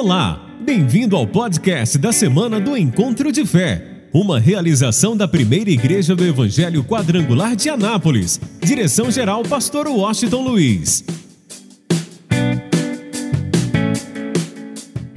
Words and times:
Olá, 0.00 0.40
bem-vindo 0.60 1.16
ao 1.16 1.26
podcast 1.26 1.98
da 1.98 2.12
semana 2.12 2.60
do 2.60 2.76
Encontro 2.76 3.32
de 3.32 3.44
Fé, 3.44 4.06
uma 4.14 4.38
realização 4.38 5.16
da 5.16 5.26
primeira 5.26 5.70
igreja 5.70 6.14
do 6.14 6.24
Evangelho 6.24 6.84
Quadrangular 6.84 7.56
de 7.56 7.68
Anápolis. 7.68 8.40
Direção-geral, 8.62 9.42
Pastor 9.42 9.88
Washington 9.88 10.42
Luiz. 10.42 11.04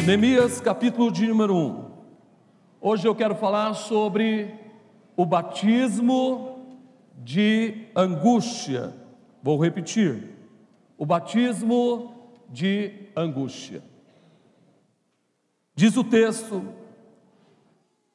Neemias, 0.04 0.60
capítulo 0.60 1.12
de 1.12 1.28
número 1.28 1.56
1. 1.56 1.86
Hoje 2.82 3.08
eu 3.08 3.14
quero 3.14 3.36
falar 3.36 3.76
sobre 3.76 4.48
o 5.16 5.28
batismo 5.28 6.58
de 7.24 7.86
angústia. 7.96 8.96
Vou 9.44 9.62
repetir: 9.62 10.24
o 10.98 11.06
batismo 11.06 12.16
de 12.50 12.92
angústia. 13.16 13.91
Diz 15.82 15.98
o 15.98 16.04
texto, 16.04 16.64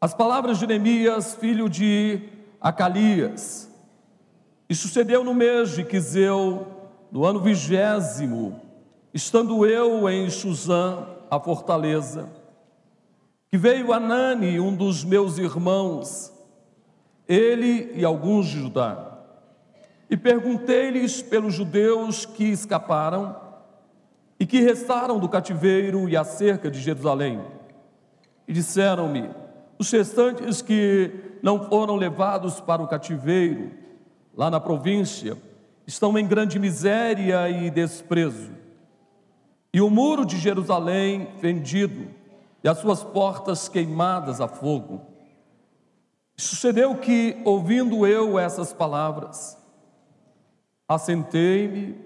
as 0.01 0.15
palavras 0.15 0.57
de 0.57 0.69
Neemias, 0.69 1.35
filho 1.35 1.69
de 1.69 2.21
Acalias, 2.61 3.69
e 4.69 4.75
sucedeu 4.77 5.25
no 5.25 5.35
mês 5.35 5.75
de 5.75 5.83
Quiseu, 5.83 6.65
no 7.11 7.25
ano 7.25 7.41
vigésimo, 7.41 8.61
estando 9.13 9.67
eu 9.67 10.09
em 10.09 10.31
Suzã, 10.31 11.09
a 11.29 11.41
fortaleza, 11.41 12.31
que 13.51 13.59
veio 13.59 13.93
Anani, 13.93 14.61
um 14.61 14.73
dos 14.73 15.03
meus 15.03 15.37
irmãos, 15.37 16.33
ele 17.27 17.91
e 17.97 18.05
alguns 18.05 18.47
de 18.47 18.61
Judá, 18.61 19.25
e 20.09 20.17
perguntei-lhes 20.17 21.21
pelos 21.21 21.55
judeus 21.55 22.25
que 22.25 22.45
escaparam, 22.45 23.35
e 24.39 24.47
que 24.47 24.61
restaram 24.61 25.19
do 25.19 25.29
cativeiro 25.29 26.09
e 26.09 26.17
acerca 26.17 26.71
de 26.71 26.79
Jerusalém. 26.79 27.56
E 28.47 28.53
disseram-me: 28.53 29.29
os 29.79 29.91
restantes 29.91 30.63
que 30.63 31.39
não 31.43 31.69
foram 31.69 31.97
levados 31.97 32.61
para 32.61 32.83
o 32.83 32.89
cativeiro, 32.89 33.71
lá 34.35 34.51
na 34.51 34.61
província, 34.61 35.37
estão 35.87 36.17
em 36.19 36.27
grande 36.27 36.59
miséria 36.59 37.49
e 37.49 37.71
desprezo. 37.71 38.51
E 39.73 39.81
o 39.81 39.91
muro 39.91 40.25
de 40.25 40.39
Jerusalém 40.39 41.29
vendido, 41.41 42.09
e 42.65 42.69
as 42.69 42.79
suas 42.79 43.05
portas 43.05 43.69
queimadas 43.69 44.41
a 44.41 44.49
fogo. 44.49 45.03
Sucedeu 46.37 46.95
que, 46.97 47.41
ouvindo 47.45 48.07
eu 48.07 48.39
essas 48.39 48.73
palavras, 48.73 49.57
assentei-me 50.89 51.97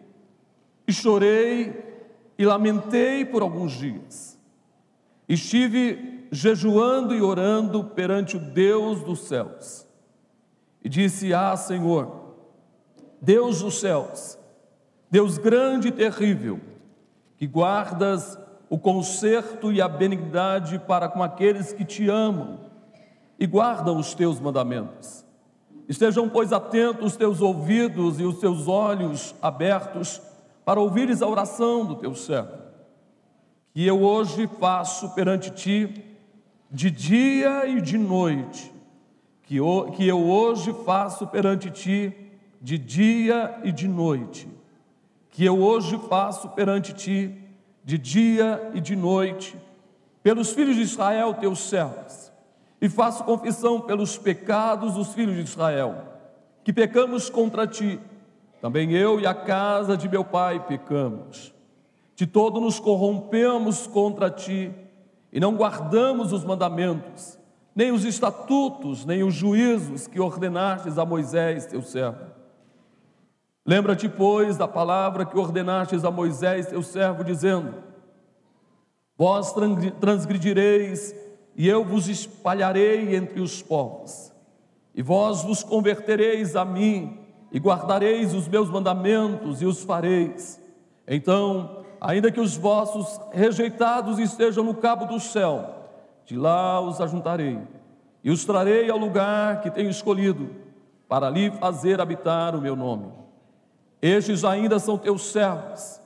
e 0.87 0.93
chorei 0.93 2.05
e 2.39 2.45
lamentei 2.45 3.25
por 3.25 3.43
alguns 3.43 3.73
dias. 3.73 4.39
Estive 5.29 6.20
jejuando 6.31 7.15
e 7.15 7.21
orando 7.21 7.85
perante 7.85 8.37
o 8.37 8.41
Deus 8.41 9.03
dos 9.03 9.21
céus. 9.21 9.87
E 10.83 10.89
disse: 10.89 11.35
Ah, 11.35 11.57
Senhor, 11.57 12.37
Deus 13.21 13.61
dos 13.61 13.81
céus, 13.81 14.39
Deus 15.11 15.39
grande 15.39 15.89
e 15.89 15.93
terrível, 15.93 16.61
que 17.37 17.47
guardas 17.47 18.39
o 18.69 18.79
conserto 18.79 19.73
e 19.73 19.83
a 19.83 19.89
benignidade 19.89 20.79
para 20.79 21.09
com 21.09 21.23
aqueles 21.23 21.73
que 21.73 21.85
te 21.85 22.09
amam 22.09 22.61
e 23.39 23.47
guardam 23.47 23.97
os 23.99 24.15
teus 24.15 24.39
mandamentos. 24.39 25.25
Estejam, 25.89 26.29
pois, 26.29 26.53
atentos 26.53 27.07
os 27.07 27.17
teus 27.17 27.41
ouvidos 27.41 28.21
e 28.21 28.25
os 28.25 28.39
teus 28.39 28.69
olhos 28.69 29.35
abertos 29.43 30.23
para 30.65 30.79
ouvires 30.79 31.21
a 31.21 31.27
oração 31.27 31.85
do 31.85 31.97
teu 31.97 32.15
servo, 32.15 32.59
que 33.73 33.85
eu 33.85 34.01
hoje 34.01 34.49
faço 34.61 35.11
perante 35.17 35.51
ti, 35.51 36.10
de 36.71 36.91
dia 36.91 37.67
e 37.67 37.81
de 37.81 37.99
noite, 37.99 38.73
que 39.43 39.57
eu, 39.57 40.21
hoje 40.21 40.73
faço 40.85 41.27
perante 41.27 41.69
ti, 41.71 42.15
de 42.61 42.79
dia 42.79 43.59
e 43.65 43.73
de 43.73 43.89
noite, 43.89 44.49
que 45.31 45.45
eu 45.45 45.61
hoje 45.61 45.99
faço 46.09 46.49
perante 46.51 46.93
ti, 46.93 47.35
de 47.85 47.99
dia 47.99 48.71
e 48.73 48.81
de 48.81 48.95
noite, 48.95 49.57
pelos 50.23 50.53
filhos 50.53 50.77
de 50.77 50.83
Israel, 50.83 51.35
teus 51.35 51.59
servos, 51.59 52.31
e 52.81 52.89
faço 52.89 53.25
confissão 53.25 53.81
pelos 53.81 54.17
pecados 54.17 54.95
dos 54.95 55.13
filhos 55.13 55.35
de 55.35 55.43
Israel, 55.43 56.05
que 56.63 56.73
pecamos 56.73 57.29
contra 57.29 57.67
ti, 57.67 57.99
também 58.61 58.93
eu 58.93 59.19
e 59.19 59.27
a 59.27 59.35
casa 59.35 59.97
de 59.97 60.09
meu 60.09 60.25
pai 60.25 60.65
pecamos. 60.67 61.53
De 62.15 62.27
todo 62.27 62.61
nos 62.61 62.79
corrompemos 62.79 63.87
contra 63.87 64.31
ti 64.31 64.71
e 65.33 65.39
não 65.39 65.55
guardamos 65.55 66.33
os 66.33 66.45
mandamentos, 66.45 67.39
nem 67.75 67.93
os 67.93 68.05
estatutos, 68.05 69.05
nem 69.05 69.23
os 69.23 69.35
juízos 69.35 70.07
que 70.07 70.21
ordenastes 70.21 70.99
a 70.99 71.05
Moisés, 71.05 71.67
teu 71.67 71.83
servo. 71.83 72.31
Lembra-te, 73.65 74.09
pois, 74.09 74.57
da 74.57 74.67
palavra 74.67 75.25
que 75.25 75.39
ordenastes 75.39 76.05
a 76.05 76.11
Moisés, 76.11 76.67
teu 76.67 76.83
servo, 76.83 77.23
dizendo: 77.23 77.75
Vós 79.17 79.55
transgredireis 80.01 81.15
e 81.55 81.69
eu 81.69 81.85
vos 81.85 82.09
espalharei 82.09 83.15
entre 83.15 83.41
os 83.41 83.63
povos, 83.63 84.33
e 84.95 85.03
vós 85.03 85.43
vos 85.43 85.63
convertereis 85.63 86.57
a 86.57 86.65
mim 86.65 87.19
e 87.53 87.59
guardareis 87.59 88.35
os 88.35 88.49
meus 88.49 88.71
mandamentos 88.71 89.61
e 89.61 89.67
os 89.67 89.83
fareis. 89.85 90.61
Então, 91.07 91.80
ainda 92.01 92.31
que 92.31 92.41
os 92.41 92.57
vossos 92.57 93.21
rejeitados 93.33 94.19
estejam 94.19 94.65
no 94.65 94.75
cabo 94.75 95.07
do 95.07 95.21
céu, 95.21 95.89
de 96.25 96.37
lá 96.37 96.81
os 96.81 97.01
ajuntarei 97.01 97.59
e 98.23 98.31
os 98.31 98.45
trarei 98.45 98.91
ao 98.91 98.99
lugar 98.99 99.61
que 99.61 99.71
tenho 99.71 99.91
escolhido, 99.91 100.51
para 101.09 101.27
ali 101.27 101.51
fazer 101.51 102.01
habitar 102.01 102.55
o 102.55 102.61
meu 102.61 102.77
nome. 102.77 103.13
Estes 104.01 104.45
ainda 104.45 104.79
são 104.79 104.97
teus 104.97 105.31
servos 105.31 106.01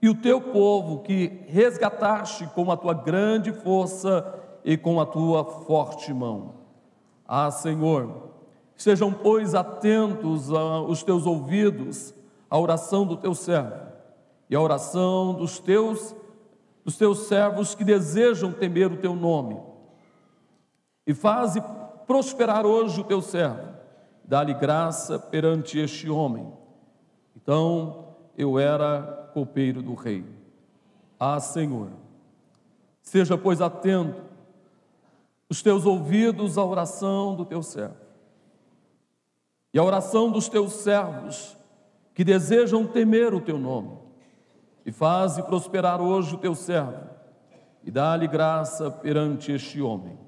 e 0.00 0.08
o 0.08 0.14
teu 0.14 0.40
povo 0.40 1.00
que 1.00 1.40
resgataste 1.48 2.46
com 2.54 2.70
a 2.70 2.76
tua 2.76 2.94
grande 2.94 3.52
força 3.52 4.40
e 4.64 4.76
com 4.76 5.00
a 5.00 5.06
tua 5.06 5.44
forte 5.44 6.12
mão. 6.12 6.54
Ah, 7.26 7.50
Senhor, 7.50 8.24
Sejam, 8.76 9.12
pois, 9.12 9.54
atentos 9.54 10.52
aos 10.52 11.02
teus 11.02 11.26
ouvidos 11.26 12.12
à 12.50 12.58
oração 12.58 13.06
do 13.06 13.16
teu 13.16 13.34
servo 13.34 13.93
e 14.54 14.56
à 14.56 14.60
oração 14.60 15.34
dos 15.34 15.58
teus, 15.58 16.14
dos 16.84 16.96
teus 16.96 17.26
servos 17.26 17.74
que 17.74 17.82
desejam 17.82 18.52
temer 18.52 18.92
o 18.92 18.96
teu 18.96 19.16
nome. 19.16 19.60
E 21.04 21.12
faze 21.12 21.60
prosperar 22.06 22.64
hoje 22.64 23.00
o 23.00 23.04
teu 23.04 23.20
servo, 23.20 23.68
dá-lhe 24.22 24.54
graça 24.54 25.18
perante 25.18 25.76
este 25.76 26.08
homem. 26.08 26.52
Então 27.34 28.14
eu 28.38 28.56
era 28.56 29.28
copeiro 29.34 29.82
do 29.82 29.92
rei. 29.94 30.24
Ah, 31.18 31.40
Senhor, 31.40 31.90
seja, 33.02 33.36
pois, 33.36 33.60
atento 33.60 34.22
os 35.48 35.62
teus 35.62 35.84
ouvidos 35.84 36.56
à 36.56 36.64
oração 36.64 37.34
do 37.34 37.44
teu 37.44 37.60
servo 37.60 37.96
e 39.72 39.80
a 39.80 39.82
oração 39.82 40.30
dos 40.30 40.48
teus 40.48 40.74
servos 40.74 41.56
que 42.14 42.22
desejam 42.22 42.86
temer 42.86 43.34
o 43.34 43.40
teu 43.40 43.58
nome. 43.58 44.03
E 44.84 44.92
faze 44.92 45.42
prosperar 45.42 46.00
hoje 46.00 46.34
o 46.34 46.38
teu 46.38 46.54
servo 46.54 47.14
e 47.82 47.90
dá-lhe 47.90 48.26
graça 48.26 48.90
perante 48.90 49.52
este 49.52 49.80
homem. 49.80 50.18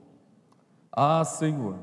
Ah, 0.92 1.24
Senhor, 1.24 1.76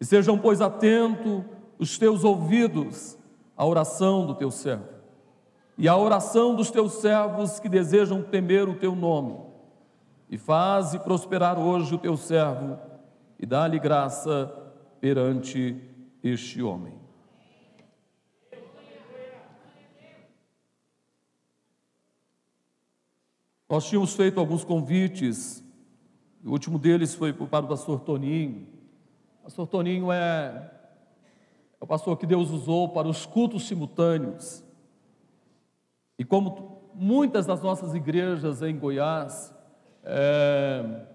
e 0.00 0.04
sejam, 0.04 0.36
pois, 0.36 0.60
atentos 0.60 1.44
os 1.78 1.98
teus 1.98 2.24
ouvidos 2.24 3.16
à 3.56 3.64
oração 3.64 4.26
do 4.26 4.34
teu 4.34 4.50
servo 4.50 4.92
e 5.78 5.88
à 5.88 5.96
oração 5.96 6.54
dos 6.54 6.70
teus 6.70 6.94
servos 6.94 7.58
que 7.58 7.68
desejam 7.68 8.22
temer 8.22 8.68
o 8.68 8.74
teu 8.74 8.94
nome. 8.94 9.38
E 10.28 10.38
faze 10.38 10.98
prosperar 10.98 11.58
hoje 11.58 11.94
o 11.94 11.98
teu 11.98 12.16
servo 12.16 12.78
e 13.38 13.46
dá-lhe 13.46 13.78
graça 13.78 14.52
perante 15.00 15.76
este 16.22 16.62
homem. 16.62 17.01
Nós 23.72 23.88
tínhamos 23.88 24.14
feito 24.14 24.38
alguns 24.38 24.64
convites, 24.64 25.64
o 26.44 26.50
último 26.50 26.78
deles 26.78 27.14
foi 27.14 27.32
para 27.32 27.64
o 27.64 27.68
pastor 27.68 28.00
Toninho. 28.00 28.66
O 29.40 29.44
pastor 29.44 29.66
Toninho 29.66 30.12
é, 30.12 30.70
é 31.80 31.82
o 31.82 31.86
pastor 31.86 32.18
que 32.18 32.26
Deus 32.26 32.50
usou 32.50 32.90
para 32.90 33.08
os 33.08 33.24
cultos 33.24 33.66
simultâneos. 33.66 34.62
E 36.18 36.24
como 36.24 36.82
muitas 36.94 37.46
das 37.46 37.62
nossas 37.62 37.94
igrejas 37.94 38.60
em 38.60 38.78
Goiás 38.78 39.54
é, 40.04 41.06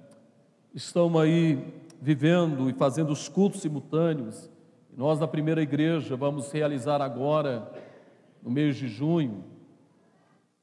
estão 0.74 1.15
aí 1.19 1.63
vivendo 2.01 2.71
e 2.71 2.74
fazendo 2.74 3.12
os 3.12 3.30
cultos 3.30 3.62
simultâneos, 3.62 4.50
nós, 4.98 5.19
na 5.19 5.27
primeira 5.27 5.62
igreja, 5.62 6.15
vamos 6.15 6.51
realizar 6.51 7.04
agora, 7.04 7.71
no 8.42 8.50
mês 8.50 8.77
de 8.77 8.88
junho. 8.88 9.44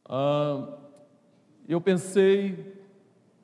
Ah, 0.05 0.83
eu 1.73 1.81
pensei 1.81 2.75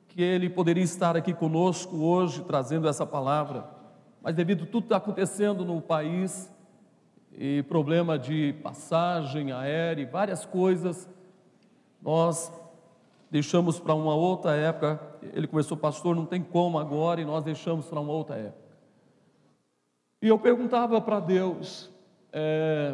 que 0.07 0.21
ele 0.21 0.49
poderia 0.49 0.83
estar 0.83 1.15
aqui 1.15 1.33
conosco 1.33 1.97
hoje 1.97 2.43
trazendo 2.43 2.87
essa 2.87 3.05
palavra, 3.05 3.69
mas 4.21 4.35
devido 4.35 4.63
a 4.63 4.67
tudo 4.67 4.83
que 4.83 4.85
está 4.87 4.97
acontecendo 4.97 5.65
no 5.65 5.81
país, 5.81 6.51
e 7.33 7.63
problema 7.63 8.19
de 8.19 8.53
passagem 8.61 9.51
aérea 9.51 10.01
e 10.01 10.05
várias 10.05 10.45
coisas, 10.45 11.09
nós 12.01 12.51
deixamos 13.29 13.79
para 13.79 13.93
uma 13.93 14.13
outra 14.13 14.55
época. 14.55 14.99
Ele 15.33 15.47
começou, 15.47 15.77
pastor, 15.77 16.15
não 16.15 16.25
tem 16.25 16.43
como 16.43 16.77
agora, 16.77 17.21
e 17.21 17.25
nós 17.25 17.43
deixamos 17.43 17.85
para 17.85 17.99
uma 17.99 18.11
outra 18.11 18.35
época. 18.35 18.71
E 20.21 20.27
eu 20.27 20.37
perguntava 20.37 20.99
para 20.99 21.19
Deus: 21.19 21.89
é, 22.33 22.93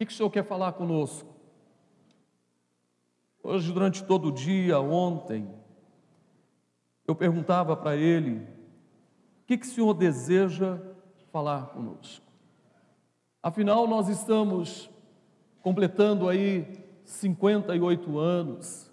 o 0.00 0.06
que 0.06 0.12
o 0.12 0.16
Senhor 0.16 0.30
quer 0.30 0.44
falar 0.44 0.72
conosco? 0.72 1.28
Hoje, 3.42 3.72
durante 3.72 4.04
todo 4.04 4.28
o 4.28 4.32
dia, 4.32 4.78
ontem, 4.80 5.48
eu 7.06 7.14
perguntava 7.14 7.74
para 7.74 7.96
Ele: 7.96 8.36
o 8.36 9.46
que, 9.46 9.56
que 9.56 9.66
o 9.66 9.70
Senhor 9.70 9.94
deseja 9.94 10.78
falar 11.32 11.68
conosco? 11.68 12.26
Afinal, 13.42 13.86
nós 13.86 14.08
estamos 14.08 14.90
completando 15.62 16.28
aí 16.28 16.84
58 17.02 18.18
anos. 18.18 18.90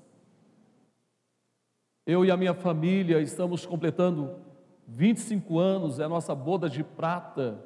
Eu 2.05 2.23
e 2.23 2.31
a 2.31 2.37
minha 2.37 2.53
família 2.53 3.19
estamos 3.19 3.65
completando 3.65 4.39
25 4.87 5.59
anos, 5.59 5.99
é 5.99 6.05
a 6.05 6.09
nossa 6.09 6.33
boda 6.33 6.69
de 6.69 6.81
prata 6.81 7.61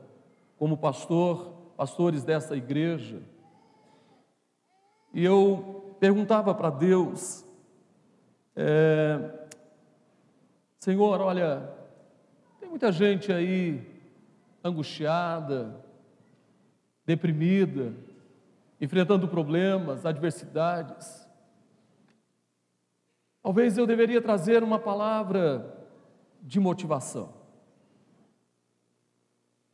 como 0.57 0.75
pastor, 0.75 1.54
pastores 1.78 2.24
dessa 2.24 2.56
igreja. 2.56 3.22
E 5.13 5.24
eu 5.24 5.81
perguntava 6.01 6.56
para 6.56 6.71
Deus, 6.71 7.45
é, 8.56 9.48
Senhor, 10.80 11.21
olha, 11.21 11.71
tem 12.59 12.68
muita 12.68 12.92
gente 12.92 13.31
aí 13.31 13.88
angustiada, 14.63 15.80
deprimida, 17.06 17.94
enfrentando 18.81 19.27
problemas, 19.27 20.03
adversidades. 20.03 21.30
Talvez 23.44 23.77
eu 23.77 23.86
deveria 23.86 24.24
trazer 24.24 24.63
uma 24.63 24.80
palavra 24.80 25.86
de 26.42 26.59
motivação. 26.59 27.31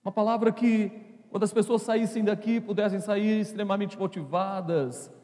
Uma 0.03 0.11
palavra 0.11 0.51
que, 0.51 0.91
quando 1.29 1.43
as 1.43 1.53
pessoas 1.53 1.83
saíssem 1.83 2.25
daqui, 2.25 2.59
pudessem 2.59 2.99
sair 2.99 3.39
extremamente 3.39 3.97
motivadas 3.97 5.15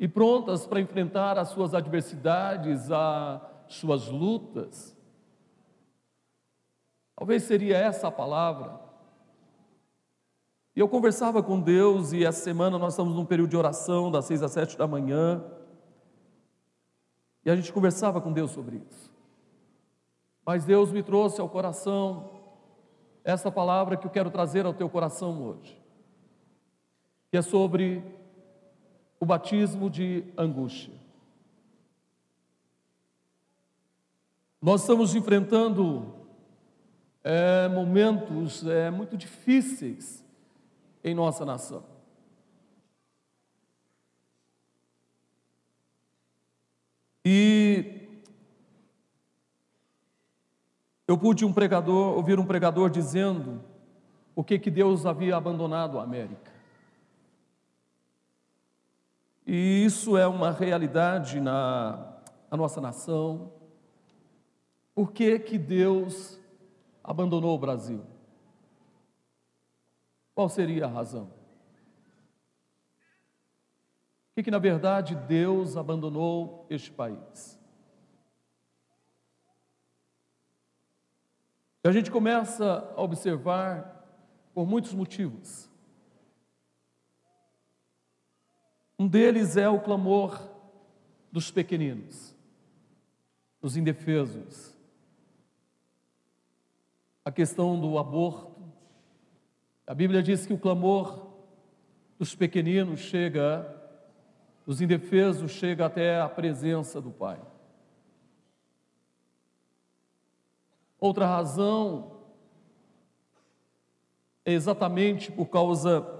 e 0.00 0.08
prontas 0.08 0.66
para 0.66 0.80
enfrentar 0.80 1.38
as 1.38 1.50
suas 1.50 1.74
adversidades, 1.74 2.90
as 2.90 3.42
suas 3.68 4.08
lutas. 4.08 4.96
Talvez 7.14 7.42
seria 7.42 7.76
essa 7.76 8.08
a 8.08 8.10
palavra. 8.10 8.80
E 10.74 10.80
eu 10.80 10.88
conversava 10.88 11.42
com 11.42 11.60
Deus, 11.60 12.14
e 12.14 12.24
essa 12.24 12.42
semana 12.42 12.78
nós 12.78 12.94
estamos 12.94 13.14
num 13.14 13.26
período 13.26 13.50
de 13.50 13.58
oração, 13.58 14.10
das 14.10 14.24
seis 14.24 14.42
às 14.42 14.52
sete 14.52 14.78
da 14.78 14.86
manhã, 14.86 15.44
e 17.44 17.50
a 17.50 17.56
gente 17.56 17.70
conversava 17.70 18.22
com 18.22 18.32
Deus 18.32 18.52
sobre 18.52 18.76
isso. 18.76 19.12
Mas 20.46 20.64
Deus 20.64 20.90
me 20.90 21.02
trouxe 21.02 21.42
ao 21.42 21.48
coração 21.48 22.40
essa 23.22 23.52
palavra 23.52 23.98
que 23.98 24.06
eu 24.06 24.10
quero 24.10 24.30
trazer 24.30 24.64
ao 24.64 24.72
teu 24.72 24.88
coração 24.88 25.42
hoje, 25.42 25.78
que 27.30 27.36
é 27.36 27.42
sobre 27.42 28.18
o 29.20 29.26
batismo 29.26 29.90
de 29.90 30.24
angústia. 30.36 30.94
Nós 34.60 34.80
estamos 34.80 35.14
enfrentando 35.14 36.14
é, 37.22 37.68
momentos 37.68 38.66
é, 38.66 38.90
muito 38.90 39.16
difíceis 39.16 40.24
em 41.04 41.14
nossa 41.14 41.44
nação. 41.44 41.84
E 47.24 48.08
eu 51.06 51.18
pude 51.18 51.44
um 51.44 51.52
pregador, 51.52 52.16
ouvir 52.16 52.38
um 52.38 52.46
pregador 52.46 52.88
dizendo 52.88 53.62
o 54.34 54.42
que 54.42 54.58
que 54.58 54.70
Deus 54.70 55.04
havia 55.04 55.36
abandonado 55.36 55.98
a 55.98 56.02
América. 56.02 56.59
E 59.52 59.84
isso 59.84 60.16
é 60.16 60.28
uma 60.28 60.52
realidade 60.52 61.40
na, 61.40 62.22
na 62.48 62.56
nossa 62.56 62.80
nação. 62.80 63.52
Por 64.94 65.10
que 65.10 65.40
que 65.40 65.58
Deus 65.58 66.38
abandonou 67.02 67.56
o 67.56 67.58
Brasil? 67.58 68.06
Qual 70.36 70.48
seria 70.48 70.84
a 70.84 70.88
razão? 70.88 71.26
Por 74.28 74.36
que, 74.36 74.44
que 74.44 74.52
na 74.52 74.60
verdade 74.60 75.16
Deus 75.16 75.76
abandonou 75.76 76.64
este 76.70 76.92
país? 76.92 77.58
E 81.82 81.88
a 81.88 81.90
gente 81.90 82.08
começa 82.08 82.88
a 82.96 83.02
observar 83.02 84.06
por 84.54 84.64
muitos 84.64 84.94
motivos. 84.94 85.69
Um 89.00 89.08
deles 89.08 89.56
é 89.56 89.66
o 89.66 89.80
clamor 89.80 90.46
dos 91.32 91.50
pequeninos, 91.50 92.36
dos 93.58 93.74
indefesos. 93.74 94.76
A 97.24 97.32
questão 97.32 97.80
do 97.80 97.96
aborto, 97.96 98.62
a 99.86 99.94
Bíblia 99.94 100.22
diz 100.22 100.44
que 100.44 100.52
o 100.52 100.58
clamor 100.58 101.30
dos 102.18 102.34
pequeninos 102.34 103.00
chega, 103.00 103.74
dos 104.66 104.82
indefesos, 104.82 105.50
chega 105.52 105.86
até 105.86 106.20
a 106.20 106.28
presença 106.28 107.00
do 107.00 107.10
Pai. 107.10 107.40
Outra 111.00 111.26
razão 111.26 112.20
é 114.44 114.52
exatamente 114.52 115.32
por 115.32 115.46
causa 115.46 116.19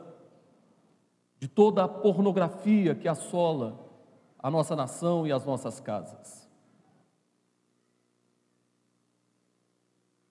de 1.41 1.49
toda 1.49 1.83
a 1.83 1.89
pornografia 1.89 2.95
que 2.95 3.09
assola 3.09 3.85
a 4.39 4.49
nossa 4.49 4.77
nação 4.77 5.27
e 5.27 5.33
as 5.33 5.45
nossas 5.45 5.81
casas. 5.81 6.49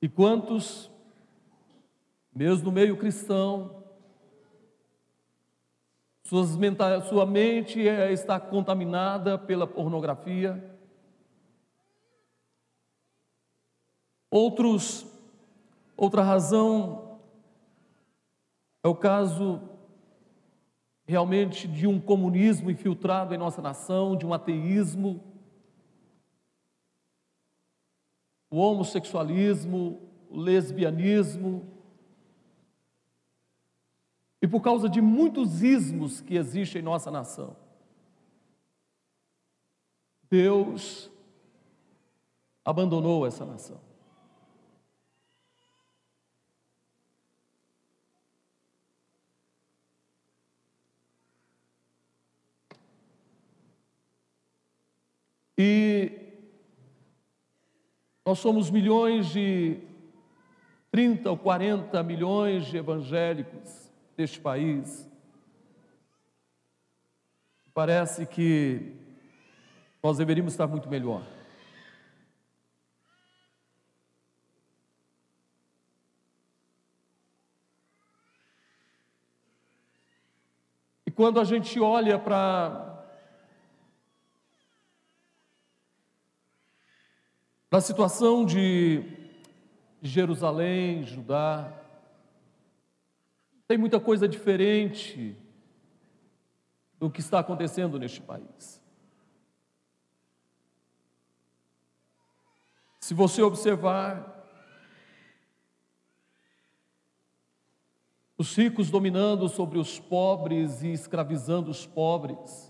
E 0.01 0.07
quantos 0.07 0.89
mesmo 2.33 2.65
no 2.65 2.71
meio 2.71 2.95
cristão, 2.95 3.83
mental, 6.57 7.01
sua 7.01 7.25
mente 7.25 7.87
é, 7.87 8.13
está 8.13 8.39
contaminada 8.39 9.37
pela 9.37 9.65
pornografia. 9.65 10.77
Outros, 14.29 15.07
outra 15.97 16.21
razão 16.21 17.19
é 18.83 18.87
o 18.87 18.95
caso 18.95 19.59
realmente 21.09 21.67
de 21.67 21.87
um 21.87 21.99
comunismo 21.99 22.69
infiltrado 22.69 23.33
em 23.33 23.37
nossa 23.37 23.63
nação, 23.63 24.15
de 24.15 24.27
um 24.27 24.31
ateísmo, 24.31 25.23
o 28.47 28.57
homossexualismo, 28.57 29.99
o 30.29 30.37
lesbianismo, 30.37 31.67
e 34.39 34.47
por 34.47 34.61
causa 34.61 34.87
de 34.87 35.01
muitos 35.01 35.63
ismos 35.63 36.21
que 36.21 36.35
existem 36.35 36.79
em 36.79 36.85
nossa 36.85 37.09
nação. 37.09 37.55
Deus 40.29 41.09
abandonou 42.63 43.25
essa 43.25 43.43
nação. 43.43 43.81
E 55.61 56.09
nós 58.25 58.39
somos 58.39 58.71
milhões 58.71 59.27
de 59.27 59.77
30 60.89 61.31
ou 61.31 61.37
40 61.37 62.01
milhões 62.01 62.67
de 62.67 62.77
evangélicos 62.77 63.91
deste 64.15 64.39
país. 64.39 65.05
Parece 67.73 68.25
que 68.25 68.93
nós 70.01 70.17
deveríamos 70.17 70.53
estar 70.53 70.65
muito 70.65 70.87
melhor. 70.87 71.27
E 81.05 81.11
quando 81.11 81.37
a 81.37 81.43
gente 81.43 81.81
olha 81.81 82.17
para 82.17 82.88
a 87.77 87.81
situação 87.81 88.45
de 88.45 89.03
Jerusalém, 90.01 91.03
Judá, 91.03 91.71
tem 93.67 93.77
muita 93.77 93.99
coisa 93.99 94.27
diferente 94.27 95.37
do 96.97 97.09
que 97.09 97.19
está 97.19 97.39
acontecendo 97.39 97.99
neste 97.99 98.21
país. 98.21 98.81
Se 102.99 103.13
você 103.13 103.41
observar, 103.41 104.39
os 108.37 108.55
ricos 108.55 108.89
dominando 108.89 109.47
sobre 109.47 109.77
os 109.77 109.99
pobres 109.99 110.81
e 110.81 110.91
escravizando 110.91 111.69
os 111.69 111.85
pobres, 111.85 112.68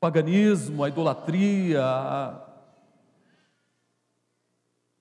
paganismo, 0.00 0.82
a 0.82 0.88
idolatria, 0.88 1.84
a, 1.84 2.46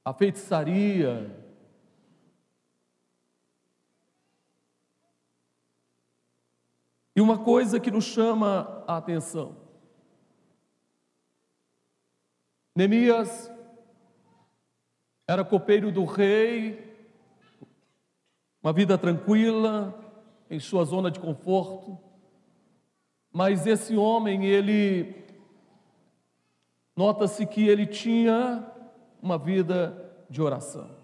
a 0.05 0.13
feitiçaria, 0.13 1.39
E 7.19 7.21
uma 7.21 7.37
coisa 7.37 7.81
que 7.81 7.91
nos 7.91 8.05
chama 8.05 8.81
a 8.87 8.95
atenção: 8.95 9.57
Neemias 12.73 13.51
era 15.27 15.43
copeiro 15.43 15.91
do 15.91 16.05
rei, 16.05 16.95
uma 18.63 18.71
vida 18.71 18.97
tranquila, 18.97 19.93
em 20.49 20.61
sua 20.61 20.85
zona 20.85 21.11
de 21.11 21.19
conforto, 21.19 21.99
mas 23.31 23.67
esse 23.67 23.95
homem, 23.95 24.45
ele, 24.45 25.25
nota-se 26.95 27.45
que 27.45 27.67
ele 27.67 27.85
tinha 27.85 28.65
uma 29.21 29.37
vida 29.37 30.13
de 30.29 30.41
oração. 30.41 30.97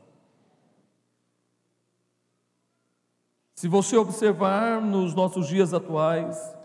Se 3.53 3.67
você 3.67 3.95
observar 3.95 4.81
nos 4.81 5.13
nossos 5.13 5.47
dias 5.47 5.73
atuais, 5.73 6.55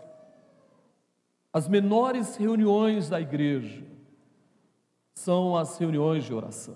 as 1.53 1.67
menores 1.67 2.35
reuniões 2.35 3.09
da 3.09 3.19
igreja 3.19 3.83
são 5.13 5.55
as 5.55 5.77
reuniões 5.77 6.23
de 6.25 6.33
oração. 6.33 6.75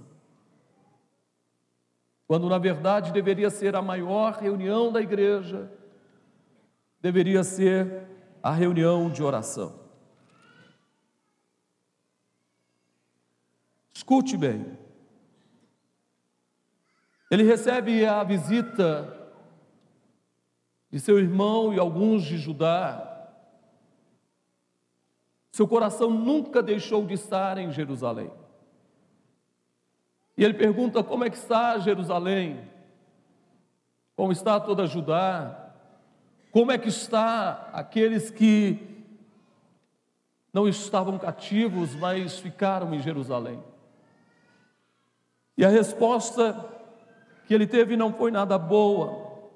Quando 2.27 2.49
na 2.49 2.57
verdade 2.57 3.11
deveria 3.11 3.49
ser 3.49 3.75
a 3.75 3.81
maior 3.81 4.33
reunião 4.33 4.91
da 4.91 5.01
igreja, 5.01 5.71
deveria 7.01 7.43
ser 7.43 8.14
a 8.45 8.51
reunião 8.51 9.09
de 9.09 9.23
oração. 9.23 9.73
Escute 13.91 14.37
bem. 14.37 14.77
Ele 17.31 17.41
recebe 17.41 18.05
a 18.05 18.23
visita 18.23 19.31
de 20.91 20.99
seu 20.99 21.17
irmão 21.17 21.73
e 21.73 21.79
alguns 21.79 22.23
de 22.23 22.37
Judá, 22.37 23.31
seu 25.51 25.67
coração 25.67 26.11
nunca 26.11 26.61
deixou 26.61 27.03
de 27.03 27.15
estar 27.15 27.57
em 27.57 27.71
Jerusalém. 27.71 28.31
E 30.37 30.43
ele 30.43 30.53
pergunta: 30.53 31.03
como 31.03 31.23
é 31.23 31.31
que 31.31 31.37
está 31.37 31.79
Jerusalém? 31.79 32.69
Como 34.15 34.31
está 34.31 34.59
toda 34.59 34.85
Judá? 34.85 35.64
Como 36.55 36.71
é 36.71 36.77
que 36.77 36.87
está 36.87 37.69
aqueles 37.73 38.31
que 38.31 38.79
não 40.53 40.69
estavam 40.69 41.19
cativos, 41.19 41.93
mas 41.93 42.39
ficaram 42.39 42.93
em 42.93 43.01
Jerusalém? 43.01 43.61
E 45.57 45.65
a 45.65 45.67
resposta 45.67 46.55
que 47.45 47.53
ele 47.53 47.67
teve 47.67 47.97
não 47.97 48.13
foi 48.13 48.31
nada 48.31 48.57
boa. 48.57 49.51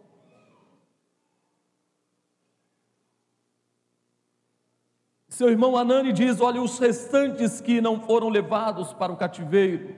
Seu 5.29 5.47
irmão 5.47 5.77
Anani 5.77 6.11
diz: 6.11 6.41
Olha, 6.41 6.61
os 6.61 6.77
restantes 6.79 7.61
que 7.61 7.79
não 7.79 8.01
foram 8.01 8.27
levados 8.27 8.91
para 8.91 9.13
o 9.13 9.15
cativeiro, 9.15 9.95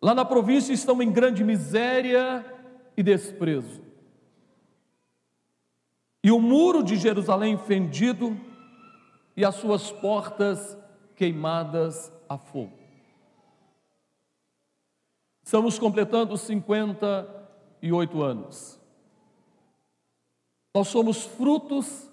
lá 0.00 0.14
na 0.14 0.24
província 0.24 0.72
estão 0.72 1.02
em 1.02 1.12
grande 1.12 1.44
miséria 1.44 2.42
e 2.96 3.02
desprezo. 3.02 3.84
E 6.24 6.32
o 6.32 6.40
muro 6.40 6.82
de 6.82 6.96
Jerusalém 6.96 7.58
fendido 7.58 8.34
e 9.36 9.44
as 9.44 9.56
suas 9.56 9.92
portas 9.92 10.74
queimadas 11.14 12.10
a 12.26 12.38
fogo. 12.38 12.72
Estamos 15.42 15.78
completando 15.78 16.38
58 16.38 18.22
anos. 18.22 18.80
Nós 20.74 20.88
somos 20.88 21.24
frutos 21.26 22.10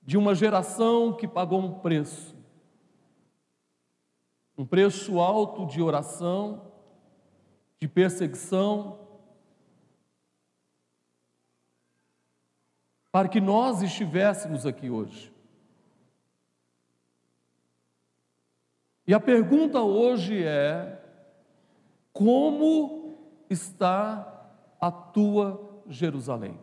de 0.00 0.16
uma 0.16 0.32
geração 0.32 1.12
que 1.12 1.26
pagou 1.26 1.58
um 1.58 1.80
preço. 1.80 2.36
Um 4.56 4.64
preço 4.64 5.18
alto 5.18 5.66
de 5.66 5.82
oração, 5.82 6.70
de 7.80 7.88
perseguição, 7.88 8.99
para 13.12 13.28
que 13.28 13.40
nós 13.40 13.82
estivéssemos 13.82 14.64
aqui 14.64 14.88
hoje. 14.88 15.32
E 19.06 19.14
a 19.14 19.18
pergunta 19.18 19.80
hoje 19.80 20.44
é: 20.44 21.02
como 22.12 23.18
está 23.48 24.48
a 24.80 24.90
tua 24.90 25.82
Jerusalém? 25.88 26.58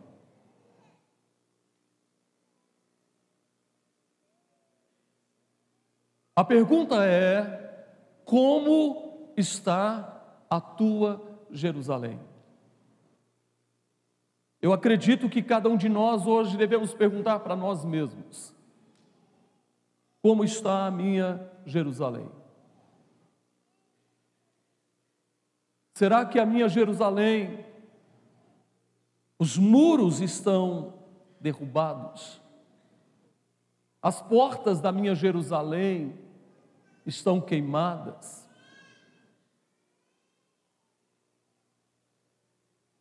A 6.34 6.44
pergunta 6.44 7.04
é: 7.04 7.58
como 8.24 9.32
está 9.36 10.44
a 10.48 10.60
tua 10.60 11.20
Jerusalém? 11.50 12.18
Eu 14.60 14.72
acredito 14.72 15.28
que 15.28 15.42
cada 15.42 15.68
um 15.68 15.76
de 15.76 15.88
nós 15.88 16.26
hoje 16.26 16.56
devemos 16.56 16.92
perguntar 16.92 17.40
para 17.40 17.54
nós 17.54 17.84
mesmos: 17.84 18.54
como 20.20 20.44
está 20.44 20.86
a 20.86 20.90
minha 20.90 21.50
Jerusalém? 21.64 22.28
Será 25.94 26.24
que 26.24 26.38
a 26.38 26.46
minha 26.46 26.68
Jerusalém, 26.68 27.64
os 29.38 29.58
muros 29.58 30.20
estão 30.20 30.94
derrubados? 31.40 32.40
As 34.00 34.22
portas 34.22 34.80
da 34.80 34.92
minha 34.92 35.14
Jerusalém 35.14 36.16
estão 37.04 37.40
queimadas. 37.40 38.47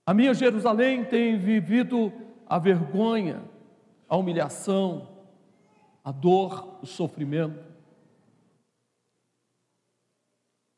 A 0.07 0.13
minha 0.13 0.33
Jerusalém 0.33 1.03
tem 1.03 1.37
vivido 1.37 2.13
a 2.47 2.57
vergonha, 2.57 3.43
a 4.07 4.15
humilhação, 4.15 5.05
a 6.01 6.13
dor, 6.13 6.79
o 6.81 6.85
sofrimento. 6.85 7.59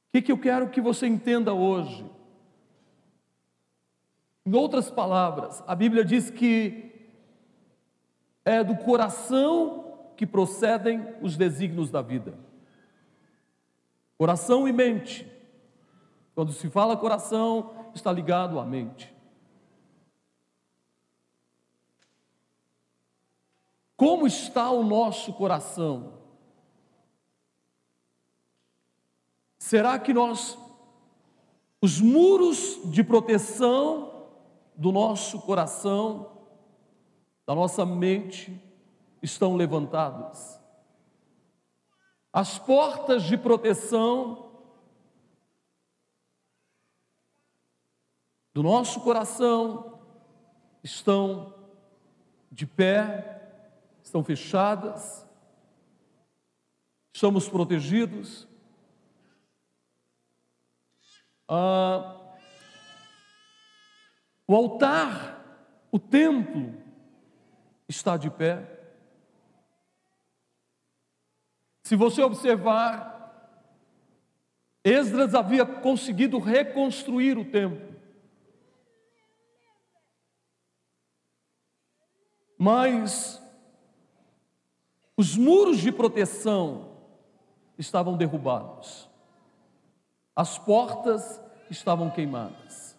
O 0.01 0.11
que, 0.13 0.23
que 0.23 0.31
eu 0.31 0.37
quero 0.39 0.71
que 0.71 0.81
você 0.81 1.05
entenda 1.05 1.53
hoje? 1.53 2.03
Em 4.43 4.55
outras 4.55 4.89
palavras, 4.89 5.63
a 5.67 5.75
Bíblia 5.75 6.03
diz 6.03 6.31
que 6.31 6.91
é 8.43 8.63
do 8.63 8.75
coração 8.77 10.09
que 10.17 10.25
procedem 10.25 11.05
os 11.21 11.37
desígnios 11.37 11.91
da 11.91 12.01
vida. 12.01 12.33
Coração 14.17 14.67
e 14.67 14.73
mente. 14.73 15.31
Quando 16.33 16.51
se 16.51 16.67
fala 16.67 16.97
coração, 16.97 17.91
está 17.93 18.11
ligado 18.11 18.59
à 18.59 18.65
mente. 18.65 19.18
Como 23.99 24.25
está 24.25 24.71
o 24.71 24.81
nosso 24.81 25.33
coração? 25.33 26.13
Será 29.57 29.99
que 29.99 30.13
nós, 30.13 30.57
os 31.81 31.99
muros 31.99 32.79
de 32.85 33.03
proteção 33.03 34.29
do 34.73 34.93
nosso 34.93 35.41
coração, 35.41 36.31
da 37.45 37.53
nossa 37.53 37.85
mente, 37.85 38.57
estão 39.21 39.57
levantados? 39.57 40.57
As 42.31 42.57
portas 42.57 43.23
de 43.23 43.37
proteção 43.37 44.49
do 48.53 48.63
nosso 48.63 49.01
coração 49.01 49.99
estão 50.81 51.53
de 52.49 52.65
pé, 52.65 53.38
estão 54.09 54.23
fechadas, 54.23 55.23
somos 57.15 57.47
protegidos. 57.47 58.47
Ah, 61.47 62.35
o 64.47 64.55
altar, 64.55 65.85
o 65.91 65.99
templo, 65.99 66.75
está 67.87 68.17
de 68.17 68.31
pé. 68.31 68.79
Se 71.83 71.95
você 71.95 72.23
observar, 72.23 73.15
Esdras 74.83 75.35
havia 75.35 75.65
conseguido 75.67 76.39
reconstruir 76.39 77.37
o 77.37 77.45
templo. 77.45 77.95
Mas 82.57 83.39
os 85.19 85.35
muros 85.35 85.79
de 85.79 85.91
proteção 85.91 86.95
estavam 87.77 88.15
derrubados, 88.15 89.09
as 90.33 90.57
portas 90.57 91.43
estavam 91.69 92.09
queimadas. 92.09 92.97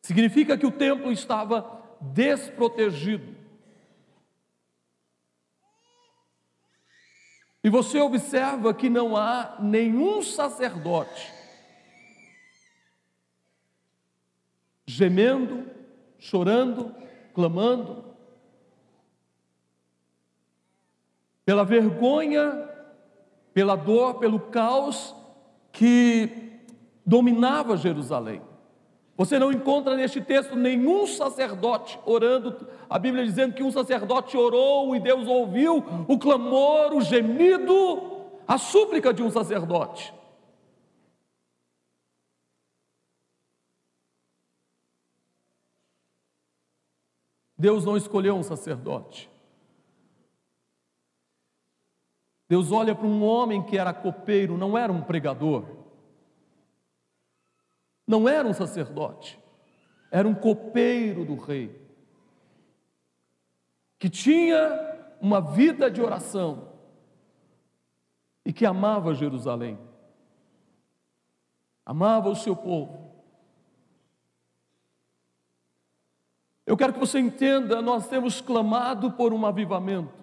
Significa 0.00 0.56
que 0.56 0.64
o 0.64 0.70
templo 0.70 1.10
estava 1.10 1.82
desprotegido. 2.00 3.36
E 7.64 7.68
você 7.68 8.00
observa 8.00 8.72
que 8.72 8.88
não 8.88 9.16
há 9.16 9.56
nenhum 9.58 10.22
sacerdote 10.22 11.34
gemendo, 14.86 15.68
chorando, 16.16 16.94
clamando, 17.34 18.07
pela 21.48 21.64
vergonha, 21.64 22.68
pela 23.54 23.74
dor, 23.74 24.18
pelo 24.18 24.38
caos 24.38 25.16
que 25.72 26.60
dominava 27.06 27.74
Jerusalém. 27.74 28.42
Você 29.16 29.38
não 29.38 29.50
encontra 29.50 29.96
neste 29.96 30.20
texto 30.20 30.54
nenhum 30.54 31.06
sacerdote 31.06 31.98
orando, 32.04 32.68
a 32.86 32.98
Bíblia 32.98 33.24
dizendo 33.24 33.54
que 33.54 33.62
um 33.62 33.70
sacerdote 33.70 34.36
orou 34.36 34.94
e 34.94 35.00
Deus 35.00 35.26
ouviu 35.26 35.82
o 36.06 36.18
clamor, 36.18 36.92
o 36.92 37.00
gemido, 37.00 38.26
a 38.46 38.58
súplica 38.58 39.10
de 39.14 39.22
um 39.22 39.30
sacerdote. 39.30 40.12
Deus 47.56 47.86
não 47.86 47.96
escolheu 47.96 48.36
um 48.36 48.42
sacerdote. 48.42 49.37
Deus 52.48 52.72
olha 52.72 52.94
para 52.94 53.06
um 53.06 53.22
homem 53.22 53.62
que 53.62 53.76
era 53.76 53.92
copeiro, 53.92 54.56
não 54.56 54.76
era 54.76 54.90
um 54.90 55.02
pregador. 55.02 55.64
Não 58.06 58.26
era 58.26 58.48
um 58.48 58.54
sacerdote, 58.54 59.38
era 60.10 60.26
um 60.26 60.34
copeiro 60.34 61.26
do 61.26 61.36
rei, 61.36 61.78
que 63.98 64.08
tinha 64.08 64.96
uma 65.20 65.42
vida 65.42 65.90
de 65.90 66.00
oração. 66.00 66.72
E 68.46 68.52
que 68.52 68.64
amava 68.64 69.14
Jerusalém, 69.14 69.78
amava 71.84 72.30
o 72.30 72.34
seu 72.34 72.56
povo. 72.56 73.12
Eu 76.64 76.74
quero 76.74 76.94
que 76.94 76.98
você 76.98 77.18
entenda, 77.18 77.82
nós 77.82 78.08
temos 78.08 78.40
clamado 78.40 79.12
por 79.12 79.34
um 79.34 79.44
avivamento. 79.44 80.17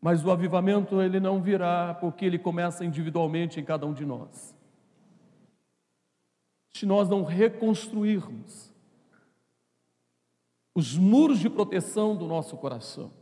Mas 0.00 0.24
o 0.24 0.30
avivamento 0.30 1.00
ele 1.02 1.20
não 1.20 1.42
virá 1.42 1.94
porque 1.94 2.24
ele 2.24 2.38
começa 2.38 2.84
individualmente 2.84 3.60
em 3.60 3.64
cada 3.64 3.86
um 3.86 3.92
de 3.92 4.06
nós. 4.06 4.56
Se 6.72 6.86
nós 6.86 7.08
não 7.08 7.22
reconstruirmos 7.22 8.72
os 10.74 10.96
muros 10.96 11.38
de 11.38 11.50
proteção 11.50 12.16
do 12.16 12.26
nosso 12.26 12.56
coração, 12.56 13.12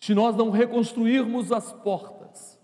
se 0.00 0.12
nós 0.12 0.34
não 0.34 0.50
reconstruirmos 0.50 1.52
as 1.52 1.72
portas, 1.72 2.58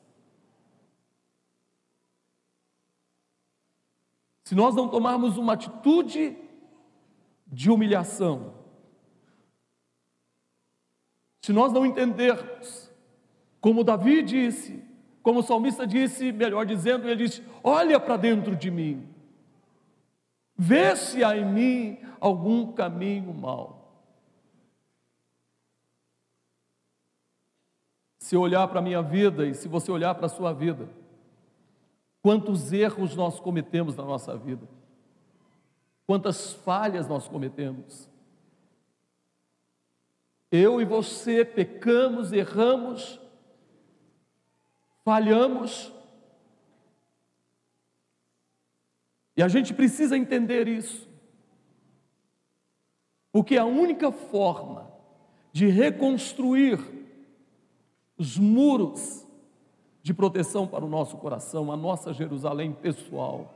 se 4.42 4.54
nós 4.54 4.74
não 4.74 4.88
tomarmos 4.88 5.36
uma 5.38 5.52
atitude 5.52 6.36
de 7.46 7.70
humilhação, 7.70 8.59
se 11.40 11.53
nós 11.53 11.72
não 11.72 11.87
entendermos, 11.87 12.90
como 13.61 13.83
Davi 13.85 14.22
disse, 14.22 14.83
como 15.22 15.40
o 15.40 15.42
salmista 15.42 15.87
disse, 15.87 16.33
melhor 16.33 16.66
dizendo, 16.66 17.09
ele 17.09 17.26
disse: 17.26 17.42
Olha 17.62 17.98
para 17.98 18.16
dentro 18.16 18.57
de 18.57 18.70
mim, 18.70 19.09
vê 20.57 20.94
se 20.96 21.24
há 21.24 21.37
em 21.37 21.44
mim 21.44 21.98
algum 22.20 22.72
caminho 22.72 23.33
mau. 23.33 23.79
Se 28.18 28.37
olhar 28.37 28.68
para 28.68 28.79
a 28.79 28.83
minha 28.83 29.03
vida 29.03 29.46
e 29.46 29.55
se 29.55 29.66
você 29.66 29.90
olhar 29.90 30.14
para 30.14 30.26
a 30.26 30.29
sua 30.29 30.53
vida, 30.53 30.88
quantos 32.22 32.72
erros 32.72 33.16
nós 33.16 33.40
cometemos 33.40 33.96
na 33.96 34.05
nossa 34.05 34.37
vida, 34.37 34.68
quantas 36.07 36.53
falhas 36.53 37.09
nós 37.09 37.26
cometemos. 37.26 38.09
Eu 40.50 40.80
e 40.80 40.84
você 40.84 41.44
pecamos, 41.44 42.32
erramos, 42.32 43.20
falhamos. 45.04 45.92
E 49.36 49.42
a 49.42 49.48
gente 49.48 49.72
precisa 49.72 50.16
entender 50.16 50.66
isso. 50.66 51.08
Porque 53.32 53.56
a 53.56 53.64
única 53.64 54.10
forma 54.10 54.90
de 55.52 55.68
reconstruir 55.68 56.78
os 58.18 58.36
muros 58.36 59.26
de 60.02 60.12
proteção 60.12 60.66
para 60.66 60.84
o 60.84 60.88
nosso 60.88 61.16
coração, 61.16 61.70
a 61.70 61.76
nossa 61.76 62.12
Jerusalém 62.12 62.72
pessoal, 62.72 63.54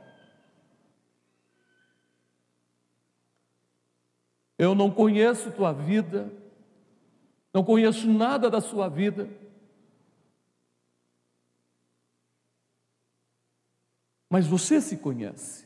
eu 4.57 4.73
não 4.73 4.89
conheço 4.89 5.51
tua 5.51 5.73
vida, 5.73 6.31
não 7.55 7.63
conheço 7.63 8.05
nada 8.11 8.49
da 8.49 8.59
sua 8.59 8.89
vida. 8.89 9.29
Mas 14.29 14.45
você 14.45 14.81
se 14.81 14.97
conhece. 14.97 15.65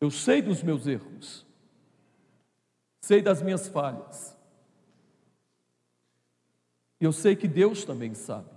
Eu 0.00 0.10
sei 0.10 0.40
dos 0.40 0.62
meus 0.62 0.86
erros, 0.86 1.44
sei 3.02 3.20
das 3.20 3.42
minhas 3.42 3.68
falhas, 3.68 4.34
e 6.98 7.04
eu 7.04 7.12
sei 7.12 7.36
que 7.36 7.46
Deus 7.46 7.84
também 7.84 8.14
sabe. 8.14 8.48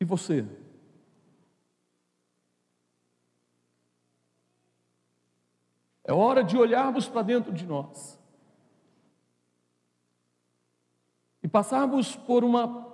E 0.00 0.04
você? 0.04 0.44
É 6.06 6.12
hora 6.12 6.44
de 6.44 6.56
olharmos 6.56 7.08
para 7.08 7.22
dentro 7.22 7.52
de 7.52 7.66
nós 7.66 8.16
e 11.42 11.48
passarmos 11.48 12.14
por 12.14 12.44
uma 12.44 12.86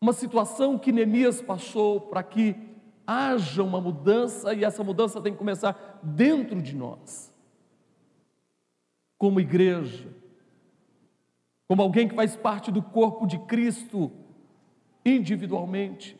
uma 0.00 0.12
situação 0.12 0.78
que 0.78 0.90
Neemias 0.90 1.40
passou 1.40 2.00
para 2.00 2.24
que 2.24 2.56
haja 3.06 3.62
uma 3.62 3.80
mudança 3.80 4.52
e 4.52 4.64
essa 4.64 4.82
mudança 4.82 5.20
tem 5.20 5.32
que 5.32 5.38
começar 5.38 6.00
dentro 6.02 6.60
de 6.60 6.74
nós. 6.74 7.32
Como 9.16 9.38
igreja, 9.38 10.12
como 11.68 11.82
alguém 11.82 12.08
que 12.08 12.16
faz 12.16 12.34
parte 12.34 12.72
do 12.72 12.82
corpo 12.82 13.26
de 13.26 13.38
Cristo 13.40 14.10
individualmente. 15.04 16.18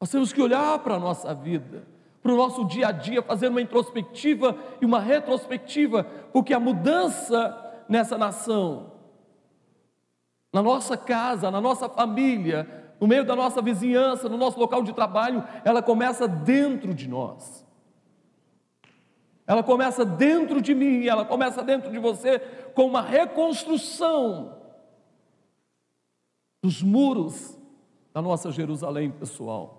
Nós 0.00 0.10
temos 0.10 0.32
que 0.32 0.40
olhar 0.40 0.78
para 0.78 0.94
a 0.94 1.00
nossa 1.00 1.34
vida 1.34 1.97
para 2.28 2.34
o 2.34 2.36
nosso 2.36 2.62
dia 2.66 2.88
a 2.88 2.92
dia, 2.92 3.22
fazer 3.22 3.48
uma 3.48 3.62
introspectiva 3.62 4.54
e 4.82 4.84
uma 4.84 5.00
retrospectiva, 5.00 6.04
porque 6.30 6.52
a 6.52 6.60
mudança 6.60 7.56
nessa 7.88 8.18
nação, 8.18 8.92
na 10.52 10.62
nossa 10.62 10.94
casa, 10.94 11.50
na 11.50 11.58
nossa 11.58 11.88
família, 11.88 12.92
no 13.00 13.06
meio 13.06 13.24
da 13.24 13.34
nossa 13.34 13.62
vizinhança, 13.62 14.28
no 14.28 14.36
nosso 14.36 14.60
local 14.60 14.82
de 14.82 14.92
trabalho, 14.92 15.42
ela 15.64 15.80
começa 15.80 16.28
dentro 16.28 16.92
de 16.92 17.08
nós. 17.08 17.66
Ela 19.46 19.62
começa 19.62 20.04
dentro 20.04 20.60
de 20.60 20.74
mim, 20.74 21.06
ela 21.06 21.24
começa 21.24 21.62
dentro 21.62 21.90
de 21.90 21.98
você 21.98 22.40
com 22.74 22.84
uma 22.84 23.00
reconstrução 23.00 24.54
dos 26.62 26.82
muros 26.82 27.58
na 28.12 28.20
nossa 28.20 28.52
Jerusalém 28.52 29.10
pessoal. 29.10 29.77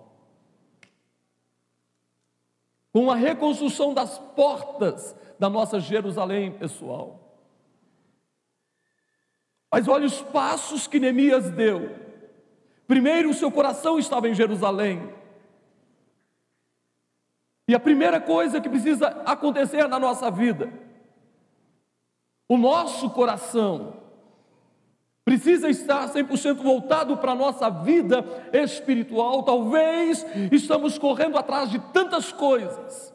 Com 2.92 3.10
a 3.10 3.14
reconstrução 3.14 3.94
das 3.94 4.18
portas 4.18 5.14
da 5.38 5.48
nossa 5.48 5.78
Jerusalém 5.78 6.52
pessoal. 6.52 7.20
Mas 9.72 9.86
olha 9.86 10.06
os 10.06 10.20
passos 10.20 10.86
que 10.86 10.98
Neemias 10.98 11.50
deu. 11.50 11.96
Primeiro, 12.86 13.30
o 13.30 13.34
seu 13.34 13.52
coração 13.52 13.98
estava 13.98 14.28
em 14.28 14.34
Jerusalém. 14.34 15.14
E 17.68 17.74
a 17.74 17.78
primeira 17.78 18.20
coisa 18.20 18.60
que 18.60 18.68
precisa 18.68 19.06
acontecer 19.24 19.86
na 19.86 19.96
nossa 19.96 20.28
vida, 20.28 20.72
o 22.48 22.58
nosso 22.58 23.08
coração 23.10 23.99
precisa 25.24 25.68
estar 25.68 26.08
100% 26.08 26.56
voltado 26.56 27.16
para 27.16 27.32
a 27.32 27.36
nossa 27.36 27.68
vida 27.70 28.24
espiritual. 28.52 29.42
Talvez 29.42 30.24
estamos 30.50 30.98
correndo 30.98 31.38
atrás 31.38 31.70
de 31.70 31.78
tantas 31.92 32.32
coisas. 32.32 33.14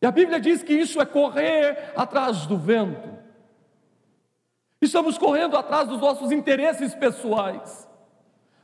E 0.00 0.06
a 0.06 0.10
Bíblia 0.10 0.38
diz 0.38 0.62
que 0.62 0.74
isso 0.74 1.00
é 1.00 1.06
correr 1.06 1.92
atrás 1.96 2.46
do 2.46 2.58
vento. 2.58 3.08
Estamos 4.80 5.16
correndo 5.16 5.56
atrás 5.56 5.88
dos 5.88 5.98
nossos 5.98 6.30
interesses 6.30 6.94
pessoais, 6.94 7.88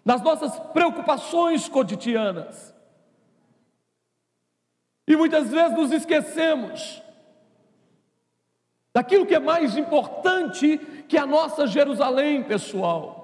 das 0.05 0.21
nossas 0.21 0.59
preocupações 0.73 1.67
cotidianas. 1.67 2.75
E 5.09 5.17
muitas 5.17 5.49
vezes 5.49 5.77
nos 5.77 5.91
esquecemos 5.93 7.03
daquilo 8.93 9.27
que 9.27 9.35
é 9.35 9.39
mais 9.39 9.77
importante 9.77 10.79
que 11.09 11.17
a 11.17 11.27
nossa 11.27 11.67
Jerusalém 11.67 12.43
pessoal, 12.43 13.21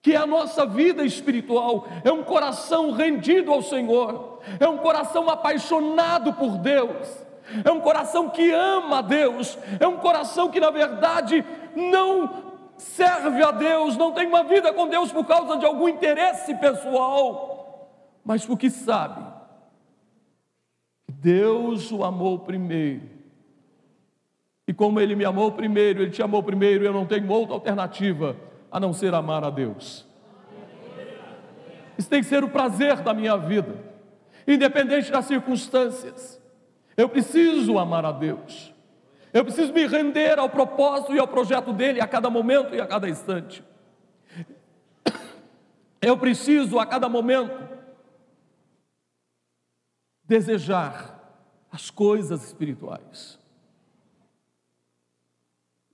que 0.00 0.12
é 0.12 0.16
a 0.16 0.26
nossa 0.26 0.66
vida 0.66 1.04
espiritual, 1.04 1.86
é 2.04 2.12
um 2.12 2.22
coração 2.22 2.92
rendido 2.92 3.52
ao 3.52 3.62
Senhor, 3.62 4.40
é 4.60 4.68
um 4.68 4.78
coração 4.78 5.28
apaixonado 5.30 6.34
por 6.34 6.58
Deus, 6.58 7.24
é 7.64 7.70
um 7.70 7.80
coração 7.80 8.28
que 8.28 8.50
ama 8.50 8.98
a 8.98 9.02
Deus, 9.02 9.58
é 9.80 9.86
um 9.86 9.98
coração 9.98 10.50
que 10.50 10.60
na 10.60 10.70
verdade 10.70 11.44
não 11.74 12.52
serve 12.76 13.42
a 13.42 13.50
Deus, 13.50 13.96
não 13.96 14.12
tem 14.12 14.26
uma 14.26 14.44
vida 14.44 14.72
com 14.72 14.88
Deus 14.88 15.10
por 15.10 15.24
causa 15.24 15.56
de 15.56 15.64
algum 15.64 15.88
interesse 15.88 16.54
pessoal, 16.54 17.88
mas 18.24 18.44
porque 18.44 18.70
sabe 18.70 19.34
Deus 21.08 21.90
o 21.90 22.04
amou 22.04 22.38
primeiro. 22.38 23.13
E 24.66 24.72
como 24.72 25.00
ele 25.00 25.14
me 25.14 25.24
amou 25.24 25.52
primeiro, 25.52 26.02
ele 26.02 26.10
te 26.10 26.22
amou 26.22 26.42
primeiro, 26.42 26.84
eu 26.84 26.92
não 26.92 27.04
tenho 27.04 27.30
outra 27.30 27.54
alternativa 27.54 28.36
a 28.70 28.80
não 28.80 28.92
ser 28.92 29.14
amar 29.14 29.44
a 29.44 29.50
Deus. 29.50 30.06
Isso 31.96 32.08
tem 32.08 32.20
que 32.20 32.28
ser 32.28 32.42
o 32.42 32.48
prazer 32.48 32.96
da 33.02 33.14
minha 33.14 33.36
vida, 33.36 33.74
independente 34.48 35.12
das 35.12 35.26
circunstâncias. 35.26 36.40
Eu 36.96 37.08
preciso 37.08 37.78
amar 37.78 38.04
a 38.04 38.12
Deus. 38.12 38.72
Eu 39.32 39.44
preciso 39.44 39.72
me 39.72 39.86
render 39.86 40.38
ao 40.38 40.48
propósito 40.48 41.14
e 41.14 41.18
ao 41.18 41.26
projeto 41.26 41.72
dele 41.72 42.00
a 42.00 42.06
cada 42.06 42.30
momento 42.30 42.74
e 42.74 42.80
a 42.80 42.86
cada 42.86 43.08
instante. 43.08 43.64
Eu 46.00 46.16
preciso 46.16 46.78
a 46.78 46.86
cada 46.86 47.08
momento 47.08 47.68
desejar 50.24 51.14
as 51.70 51.90
coisas 51.90 52.44
espirituais. 52.44 53.38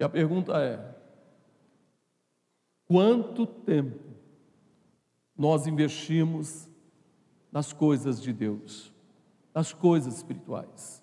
E 0.00 0.04
a 0.04 0.08
pergunta 0.08 0.54
é: 0.58 0.96
quanto 2.88 3.46
tempo 3.46 4.00
nós 5.36 5.68
investimos 5.68 6.68
nas 7.52 7.72
coisas 7.72 8.20
de 8.20 8.32
Deus, 8.32 8.92
nas 9.54 9.72
coisas 9.72 10.16
espirituais? 10.16 11.00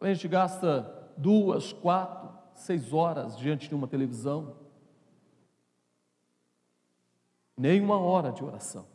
A 0.00 0.12
gente 0.12 0.28
gasta 0.28 1.12
duas, 1.16 1.72
quatro, 1.72 2.30
seis 2.54 2.92
horas 2.92 3.36
diante 3.36 3.68
de 3.68 3.74
uma 3.74 3.88
televisão, 3.88 4.56
nem 7.56 7.80
uma 7.80 7.98
hora 7.98 8.30
de 8.30 8.44
oração 8.44 8.94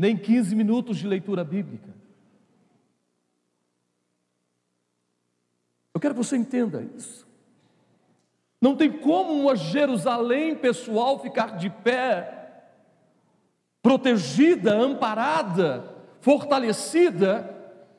nem 0.00 0.16
15 0.16 0.56
minutos 0.56 0.96
de 0.96 1.06
leitura 1.06 1.44
bíblica. 1.44 1.94
Eu 6.00 6.02
quero 6.02 6.14
que 6.14 6.24
você 6.24 6.34
entenda 6.38 6.82
isso. 6.96 7.28
Não 8.58 8.74
tem 8.74 8.90
como 8.90 9.34
uma 9.34 9.54
Jerusalém 9.54 10.54
pessoal 10.54 11.18
ficar 11.18 11.58
de 11.58 11.68
pé, 11.68 12.62
protegida, 13.82 14.72
amparada, 14.72 15.94
fortalecida, 16.22 17.54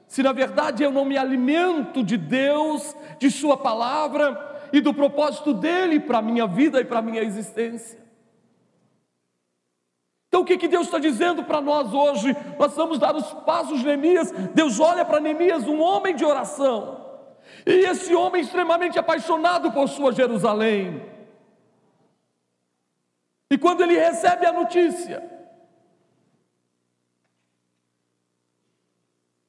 se 0.07 0.23
na 0.23 0.31
verdade 0.31 0.81
eu 0.81 0.91
não 0.91 1.05
me 1.05 1.15
alimento 1.15 2.03
de 2.03 2.17
Deus, 2.17 2.95
de 3.19 3.29
Sua 3.29 3.55
palavra 3.55 4.67
e 4.73 4.81
do 4.81 4.95
propósito 4.95 5.53
dele 5.53 5.99
para 5.99 6.17
a 6.17 6.23
minha 6.23 6.47
vida 6.47 6.81
e 6.81 6.85
para 6.85 6.97
a 6.97 7.03
minha 7.03 7.21
existência. 7.21 7.99
Então 10.27 10.41
o 10.41 10.45
que, 10.45 10.57
que 10.57 10.67
Deus 10.67 10.87
está 10.87 10.97
dizendo 10.97 11.43
para 11.43 11.61
nós 11.61 11.93
hoje? 11.93 12.35
Nós 12.57 12.73
vamos 12.75 12.97
dar 12.97 13.15
os 13.15 13.31
passos 13.45 13.79
de 13.79 13.85
Neemias. 13.85 14.31
Deus 14.55 14.79
olha 14.79 15.05
para 15.05 15.19
Neemias, 15.19 15.67
um 15.67 15.79
homem 15.79 16.15
de 16.15 16.25
oração. 16.25 17.00
E 17.65 17.85
esse 17.85 18.13
homem 18.15 18.41
extremamente 18.41 18.97
apaixonado 18.97 19.71
por 19.71 19.87
sua 19.87 20.11
Jerusalém. 20.11 21.03
E 23.49 23.57
quando 23.57 23.81
ele 23.81 23.97
recebe 23.97 24.45
a 24.45 24.53
notícia 24.53 25.29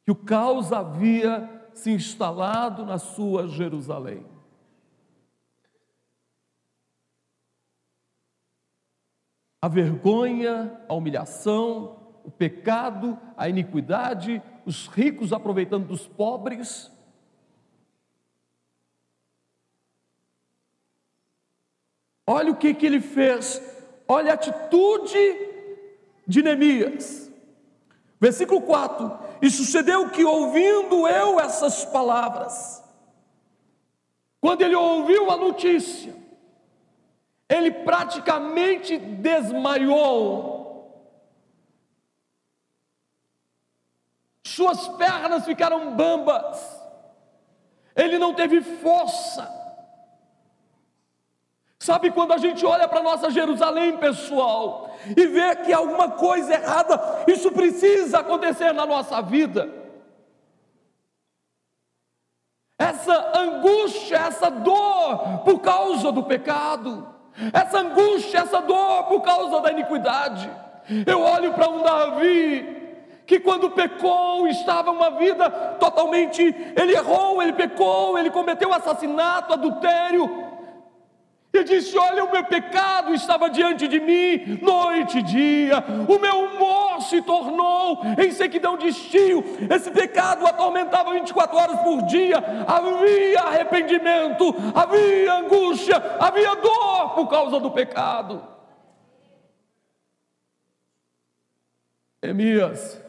que 0.04 0.10
o 0.10 0.16
caos 0.16 0.72
havia 0.72 1.48
se 1.72 1.90
instalado 1.90 2.84
na 2.84 2.98
sua 2.98 3.46
Jerusalém. 3.48 4.32
a 9.62 9.68
vergonha, 9.68 10.76
a 10.88 10.94
humilhação, 10.94 11.96
o 12.24 12.30
pecado, 12.32 13.16
a 13.36 13.48
iniquidade, 13.48 14.42
os 14.66 14.88
ricos 14.88 15.32
aproveitando 15.32 15.86
dos 15.86 16.08
pobres. 16.08 16.91
Olha 22.26 22.52
o 22.52 22.56
que, 22.56 22.72
que 22.72 22.86
ele 22.86 23.00
fez, 23.00 23.60
olha 24.06 24.30
a 24.30 24.34
atitude 24.34 25.16
de 26.26 26.42
Neemias. 26.42 27.30
Versículo 28.20 28.62
4: 28.62 29.18
E 29.40 29.50
sucedeu 29.50 30.08
que, 30.10 30.24
ouvindo 30.24 31.08
eu 31.08 31.40
essas 31.40 31.84
palavras, 31.84 32.82
quando 34.40 34.62
ele 34.62 34.76
ouviu 34.76 35.30
a 35.30 35.36
notícia, 35.36 36.14
ele 37.48 37.70
praticamente 37.70 38.96
desmaiou. 38.96 40.62
Suas 44.44 44.86
pernas 44.88 45.44
ficaram 45.44 45.96
bambas, 45.96 46.80
ele 47.96 48.18
não 48.18 48.34
teve 48.34 48.60
força. 48.60 49.61
Sabe 51.82 52.12
quando 52.12 52.32
a 52.32 52.38
gente 52.38 52.64
olha 52.64 52.86
para 52.86 53.02
nossa 53.02 53.28
Jerusalém 53.28 53.96
pessoal 53.96 54.96
e 55.16 55.26
vê 55.26 55.56
que 55.56 55.72
alguma 55.72 56.10
coisa 56.10 56.54
errada, 56.54 57.24
isso 57.26 57.50
precisa 57.50 58.20
acontecer 58.20 58.72
na 58.72 58.86
nossa 58.86 59.20
vida. 59.20 59.68
Essa 62.78 63.32
angústia, 63.36 64.16
essa 64.16 64.48
dor 64.48 65.40
por 65.44 65.60
causa 65.60 66.12
do 66.12 66.22
pecado 66.22 67.12
essa 67.52 67.78
angústia, 67.78 68.38
essa 68.38 68.60
dor 68.60 69.04
por 69.04 69.20
causa 69.22 69.60
da 69.60 69.72
iniquidade. 69.72 70.50
Eu 71.06 71.20
olho 71.20 71.52
para 71.52 71.68
um 71.68 71.82
Davi 71.82 72.80
que 73.26 73.40
quando 73.40 73.70
pecou 73.70 74.46
estava 74.46 74.90
uma 74.90 75.10
vida 75.12 75.48
totalmente, 75.80 76.42
ele 76.76 76.92
errou, 76.92 77.42
ele 77.42 77.52
pecou, 77.52 78.18
ele 78.18 78.30
cometeu 78.30 78.72
assassinato, 78.72 79.52
adultério, 79.52 80.51
e 81.52 81.62
disse: 81.64 81.96
Olha, 81.98 82.24
o 82.24 82.32
meu 82.32 82.44
pecado 82.44 83.12
estava 83.12 83.50
diante 83.50 83.86
de 83.86 84.00
mim, 84.00 84.58
noite 84.62 85.18
e 85.18 85.22
dia, 85.22 85.84
o 86.08 86.18
meu 86.18 86.46
humor 86.46 87.02
se 87.02 87.20
tornou 87.20 88.00
em 88.18 88.30
sequidão 88.32 88.78
de 88.78 88.88
estio, 88.88 89.44
esse 89.70 89.90
pecado 89.90 90.46
atormentava 90.46 91.12
24 91.12 91.56
horas 91.56 91.80
por 91.82 92.02
dia, 92.02 92.38
havia 92.66 93.40
arrependimento, 93.42 94.54
havia 94.74 95.34
angústia, 95.34 95.96
havia 96.18 96.54
dor 96.56 97.10
por 97.14 97.28
causa 97.28 97.60
do 97.60 97.70
pecado. 97.70 98.48
Emias 102.22 103.02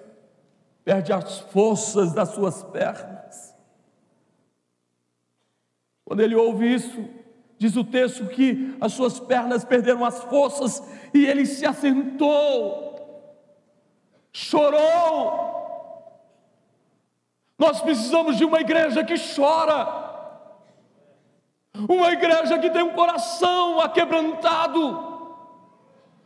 perde 0.83 1.13
as 1.13 1.39
forças 1.39 2.13
das 2.13 2.29
suas 2.29 2.63
pernas. 2.63 3.55
Quando 6.03 6.19
ele 6.19 6.35
ouve 6.35 6.73
isso, 6.73 7.22
Diz 7.57 7.75
o 7.75 7.83
texto 7.83 8.25
que 8.27 8.75
as 8.81 8.93
suas 8.93 9.19
pernas 9.19 9.63
perderam 9.63 10.03
as 10.03 10.23
forças 10.23 10.83
e 11.13 11.25
ele 11.25 11.45
se 11.45 11.65
assentou, 11.65 12.93
chorou. 14.31 15.53
Nós 17.57 17.81
precisamos 17.81 18.37
de 18.37 18.43
uma 18.43 18.59
igreja 18.59 19.03
que 19.03 19.15
chora, 19.35 20.03
uma 21.87 22.11
igreja 22.11 22.59
que 22.59 22.69
tem 22.69 22.83
um 22.83 22.93
coração 22.93 23.79
aquebrantado, 23.79 25.13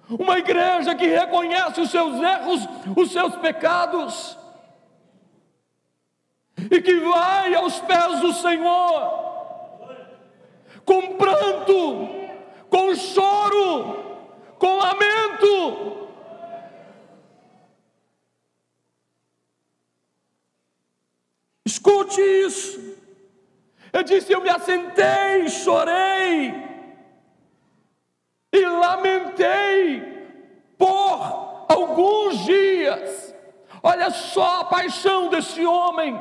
uma 0.10 0.40
igreja 0.40 0.96
que 0.96 1.06
reconhece 1.06 1.82
os 1.82 1.92
seus 1.92 2.20
erros, 2.20 2.68
os 2.96 3.12
seus 3.12 3.36
pecados, 3.36 4.38
e 6.72 6.82
que 6.82 7.00
vai 7.00 7.54
aos 7.54 7.80
pés 7.82 8.22
do 8.22 8.34
Senhor, 8.34 9.27
pranto, 11.67 12.08
com 12.69 12.95
choro, 12.95 14.25
com 14.58 14.77
lamento. 14.77 16.08
Escute 21.65 22.21
isso. 22.21 22.97
Eu 23.91 24.03
disse: 24.03 24.32
Eu 24.32 24.41
me 24.41 24.49
assentei, 24.49 25.49
chorei 25.49 26.53
e 28.51 28.65
lamentei 28.65 30.01
por 30.77 31.65
alguns 31.69 32.45
dias. 32.45 33.36
Olha 33.84 34.10
só 34.10 34.62
a 34.62 34.65
paixão 34.65 35.30
desse 35.30 35.65
homem. 35.65 36.19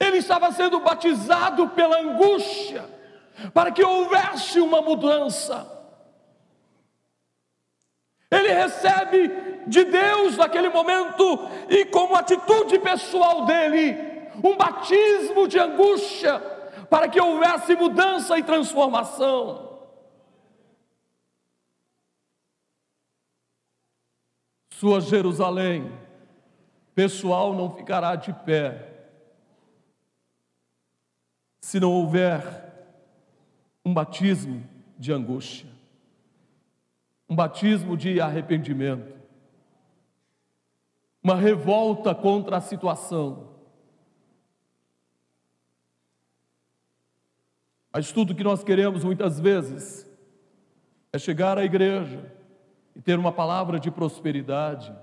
Ele 0.00 0.17
estava 0.28 0.52
sendo 0.52 0.78
batizado 0.80 1.70
pela 1.70 1.98
angústia, 1.98 2.84
para 3.54 3.72
que 3.72 3.82
houvesse 3.82 4.60
uma 4.60 4.82
mudança. 4.82 5.66
Ele 8.30 8.52
recebe 8.52 9.28
de 9.66 9.84
Deus 9.84 10.36
naquele 10.36 10.68
momento 10.68 11.48
e 11.70 11.86
como 11.86 12.14
atitude 12.14 12.78
pessoal 12.78 13.46
dele, 13.46 13.96
um 14.44 14.54
batismo 14.54 15.48
de 15.48 15.58
angústia, 15.58 16.38
para 16.90 17.08
que 17.08 17.18
houvesse 17.18 17.74
mudança 17.74 18.38
e 18.38 18.42
transformação. 18.42 19.66
Sua 24.74 25.00
Jerusalém 25.00 25.90
pessoal 26.94 27.54
não 27.54 27.74
ficará 27.74 28.14
de 28.14 28.32
pé 28.32 28.87
se 31.60 31.80
não 31.80 31.92
houver 31.92 32.42
um 33.84 33.92
batismo 33.92 34.66
de 34.98 35.12
angústia, 35.12 35.68
um 37.28 37.34
batismo 37.34 37.96
de 37.96 38.20
arrependimento, 38.20 39.16
uma 41.22 41.34
revolta 41.34 42.14
contra 42.14 42.56
a 42.56 42.60
situação. 42.60 43.48
Mas 47.92 48.12
tudo 48.12 48.34
que 48.34 48.44
nós 48.44 48.62
queremos 48.62 49.04
muitas 49.04 49.40
vezes 49.40 50.08
é 51.12 51.18
chegar 51.18 51.58
à 51.58 51.64
igreja 51.64 52.32
e 52.94 53.00
ter 53.00 53.18
uma 53.18 53.32
palavra 53.32 53.78
de 53.80 53.90
prosperidade. 53.90 54.94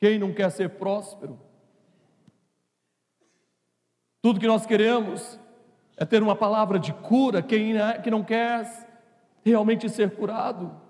Quem 0.00 0.18
não 0.18 0.32
quer 0.32 0.50
ser 0.50 0.70
próspero? 0.70 1.47
Tudo 4.20 4.40
que 4.40 4.46
nós 4.46 4.66
queremos 4.66 5.38
é 5.96 6.04
ter 6.04 6.22
uma 6.22 6.34
palavra 6.34 6.78
de 6.78 6.92
cura. 6.92 7.42
Quem 7.42 7.76
é, 7.76 7.98
que 8.00 8.10
não 8.10 8.24
quer 8.24 8.88
realmente 9.44 9.88
ser 9.88 10.14
curado? 10.16 10.80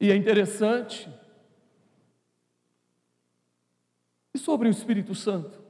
E 0.00 0.10
é 0.10 0.16
interessante. 0.16 1.08
E 4.34 4.38
sobre 4.38 4.68
o 4.68 4.70
Espírito 4.70 5.14
Santo? 5.14 5.62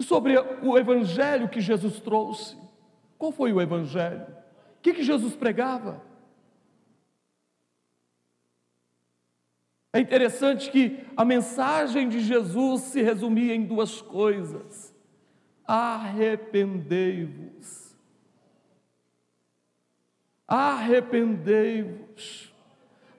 E 0.00 0.04
sobre 0.04 0.36
o 0.36 0.76
Evangelho 0.76 1.48
que 1.48 1.60
Jesus 1.60 2.00
trouxe? 2.00 2.56
Qual 3.16 3.30
foi 3.30 3.52
o 3.52 3.60
Evangelho? 3.60 4.26
O 4.78 4.82
que, 4.82 4.94
que 4.94 5.04
Jesus 5.04 5.36
pregava? 5.36 6.02
É 9.92 10.00
interessante 10.00 10.70
que 10.70 11.04
a 11.16 11.24
mensagem 11.24 12.08
de 12.08 12.20
Jesus 12.20 12.82
se 12.82 13.02
resumia 13.02 13.52
em 13.54 13.64
duas 13.64 14.00
coisas: 14.00 14.94
arrependei-vos. 15.66 17.96
Arrependei-vos. 20.48 22.52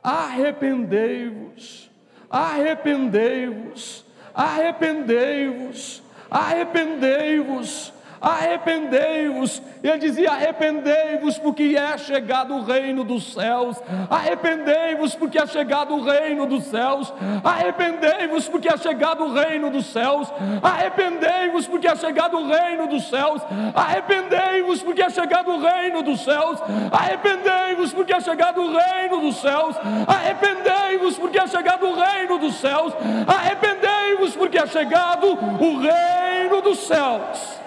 Arrependei-vos. 0.01 1.91
Arrependei-vos. 2.29 4.05
Arrependei-vos. 4.33 6.01
Arrependei-vos 6.29 7.93
arrependei-vos. 8.23 9.61
Ele 9.83 9.97
dizia: 9.97 10.31
arrependei-vos, 10.31 11.37
porque 11.37 11.75
é 11.77 11.97
chegado 11.97 12.55
o 12.55 12.63
reino 12.63 13.03
dos 13.03 13.33
céus. 13.33 13.77
Arrependei-vos, 14.09 15.13
porque 15.13 15.37
é 15.37 15.45
chegado 15.45 15.93
o 15.93 16.03
reino 16.03 16.45
dos 16.45 16.63
céus. 16.63 17.13
Arrependei-vos, 17.43 18.47
porque 18.47 18.69
é 18.69 18.77
chegado 18.77 19.25
o 19.25 19.33
reino 19.33 19.69
dos 19.69 19.85
céus. 19.87 20.31
Arrependei-vos, 20.61 21.67
porque 21.67 21.87
é 21.87 21.95
chegado 21.95 22.37
o 22.37 22.47
reino 22.47 22.87
dos 22.87 23.09
céus. 23.09 23.41
Arrependei-vos, 23.75 24.81
porque 24.81 25.03
é 25.03 25.09
chegado 25.09 25.51
o 25.51 25.59
reino 25.59 26.01
dos 26.01 26.23
céus. 26.23 26.59
Arrependei-vos, 26.91 27.93
porque 27.93 28.13
é 28.13 28.21
chegado 28.21 28.61
o 28.61 28.73
reino 28.73 29.19
dos 29.19 29.35
céus. 29.41 29.75
Arrependei-vos, 30.07 31.17
porque 31.17 31.39
é 31.39 31.47
chegado 31.47 31.85
o 31.85 31.95
reino 31.95 32.37
dos 32.39 32.55
céus. 32.55 32.93
Arrependei-vos, 33.27 34.35
porque 34.35 34.57
é 34.57 34.65
chegado 34.65 35.27
o 35.27 35.79
reino 35.79 36.61
dos 36.61 36.79
céus. 36.87 37.62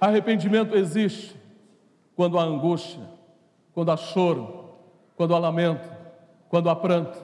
Arrependimento 0.00 0.76
existe 0.76 1.36
quando 2.14 2.38
há 2.38 2.42
angústia, 2.42 3.02
quando 3.72 3.90
há 3.90 3.96
choro, 3.96 4.70
quando 5.16 5.34
há 5.34 5.38
lamento, 5.38 5.90
quando 6.48 6.68
há 6.68 6.76
pranto. 6.76 7.18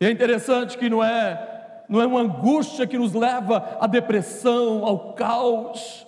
E 0.00 0.06
é 0.06 0.10
interessante 0.10 0.76
que 0.76 0.90
não 0.90 1.02
é, 1.02 1.84
não 1.88 2.00
é 2.00 2.06
uma 2.06 2.20
angústia 2.20 2.86
que 2.86 2.98
nos 2.98 3.14
leva 3.14 3.78
à 3.80 3.86
depressão, 3.86 4.84
ao 4.84 5.14
caos, 5.14 6.06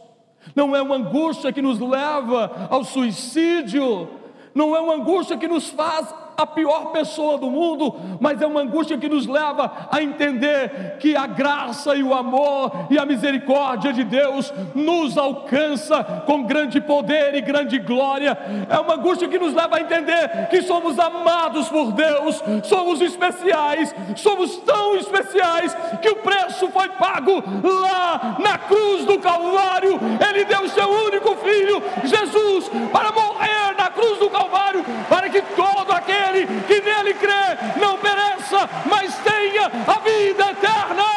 não 0.55 0.75
é 0.77 0.83
uma 0.83 0.97
angústia 0.97 1.53
que 1.53 1.63
nos 1.63 1.79
leva 1.79 2.69
ao 2.71 2.85
suicídio, 2.85 4.09
não 4.55 4.75
é 4.77 4.81
uma 4.81 4.95
angústia 4.95 5.37
que 5.37 5.49
nos 5.49 5.71
faz 5.71 6.15
a 6.39 6.47
pior 6.47 6.93
pessoa 6.93 7.37
do 7.37 7.51
mundo, 7.51 7.93
mas 8.21 8.41
é 8.41 8.47
uma 8.47 8.61
angústia 8.61 8.97
que 8.97 9.09
nos 9.09 9.27
leva 9.27 9.89
a 9.91 10.01
entender 10.01 10.97
que 11.01 11.17
a 11.17 11.27
graça 11.27 11.97
e 11.97 12.03
o 12.05 12.15
amor 12.15 12.87
e 12.89 12.97
a 12.97 13.05
misericórdia 13.05 13.93
de 13.93 14.05
Deus 14.05 14.55
nos 14.73 15.19
alcança 15.19 16.05
com 16.27 16.45
grande 16.45 16.81
poder 16.81 17.35
e 17.35 17.41
grande 17.41 17.81
glória. 17.81 18.39
É 18.71 18.79
uma 18.79 18.95
angústia 18.95 19.27
que 19.27 19.37
nos 19.37 19.53
leva 19.53 19.79
a 19.79 19.81
entender 19.81 20.47
que 20.49 20.63
somos 20.63 20.97
amados 20.97 21.69
por 21.69 21.91
Deus, 21.91 22.41
somos 22.63 23.01
especiais, 23.01 23.93
somos 24.15 24.59
tão 24.59 24.95
especiais 24.95 25.77
que 26.01 26.09
o 26.09 26.17
preço 26.17 26.69
foi 26.69 26.89
pago 26.91 27.43
lá 27.65 28.37
na 28.39 28.59
cruz 28.59 29.05
do 29.05 29.19
Calvário. 29.19 29.99
Ele 30.31 30.45
deu 30.45 30.69
seu 30.69 30.89
único 30.89 31.35
filho, 31.35 31.83
Jesus, 32.05 32.71
para 32.93 33.11
morrer 33.11 33.75
cruz 33.99 34.19
do 34.21 34.31
Calvário, 34.31 34.85
para 35.09 35.29
que 35.29 35.43
todo 35.43 35.91
aquele 35.91 36.47
que 36.47 36.81
nele 36.81 37.15
crê 37.15 37.81
não 37.81 37.99
pereça, 37.99 38.69
mas 38.89 39.19
tenha 39.19 39.67
a 39.67 39.99
vida 39.99 40.51
eterna. 40.53 41.09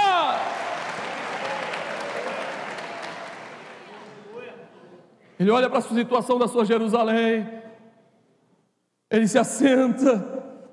Ele 5.39 5.51
olha 5.51 5.69
para 5.69 5.79
a 5.79 5.81
situação 5.81 6.39
da 6.39 6.47
sua 6.47 6.65
Jerusalém, 6.65 7.47
ele 9.09 9.27
se 9.27 9.37
assenta, 9.37 10.19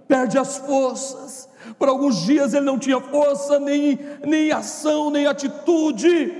perde 0.06 0.38
as 0.38 0.58
forças. 0.58 1.48
Por 1.78 1.88
alguns 1.88 2.22
dias 2.24 2.54
ele 2.54 2.64
não 2.64 2.78
tinha 2.78 3.00
força, 3.00 3.58
nem, 3.58 3.98
nem 4.26 4.50
ação, 4.50 5.10
nem 5.10 5.26
atitude. 5.26 6.32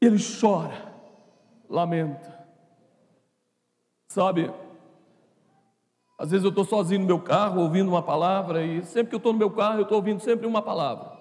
Ele 0.00 0.16
chora, 0.40 0.92
lamenta. 1.68 2.29
Sabe, 4.10 4.52
Às 6.18 6.32
vezes 6.32 6.44
eu 6.44 6.50
estou 6.50 6.64
sozinho 6.64 7.00
no 7.00 7.06
meu 7.06 7.20
carro 7.20 7.62
ouvindo 7.62 7.88
uma 7.88 8.02
palavra, 8.02 8.62
e 8.62 8.84
sempre 8.84 9.10
que 9.10 9.14
eu 9.14 9.18
estou 9.18 9.32
no 9.32 9.38
meu 9.38 9.50
carro 9.52 9.78
eu 9.78 9.82
estou 9.84 9.98
ouvindo 9.98 10.18
sempre 10.18 10.48
uma 10.48 10.60
palavra. 10.60 11.16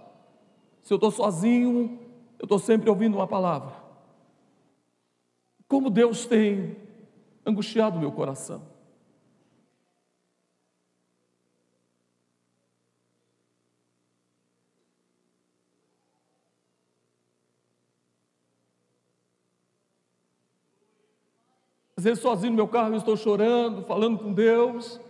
Se 0.82 0.92
eu 0.92 0.96
estou 0.96 1.12
sozinho, 1.12 2.00
eu 2.40 2.46
estou 2.46 2.58
sempre 2.58 2.90
ouvindo 2.90 3.16
uma 3.16 3.28
palavra. 3.28 3.76
Como 5.68 5.92
Deus 5.92 6.26
tem 6.26 6.76
angustiado 7.46 8.00
meu 8.00 8.12
coração. 8.12 8.64
Às 22.00 22.06
vezes, 22.06 22.24
sozinho 22.24 22.52
no 22.52 22.56
meu 22.56 22.68
carro, 22.70 22.94
eu 22.94 22.98
estou 22.98 23.18
chorando, 23.18 23.84
falando 23.84 24.18
com 24.20 24.32
Deus. 24.32 25.02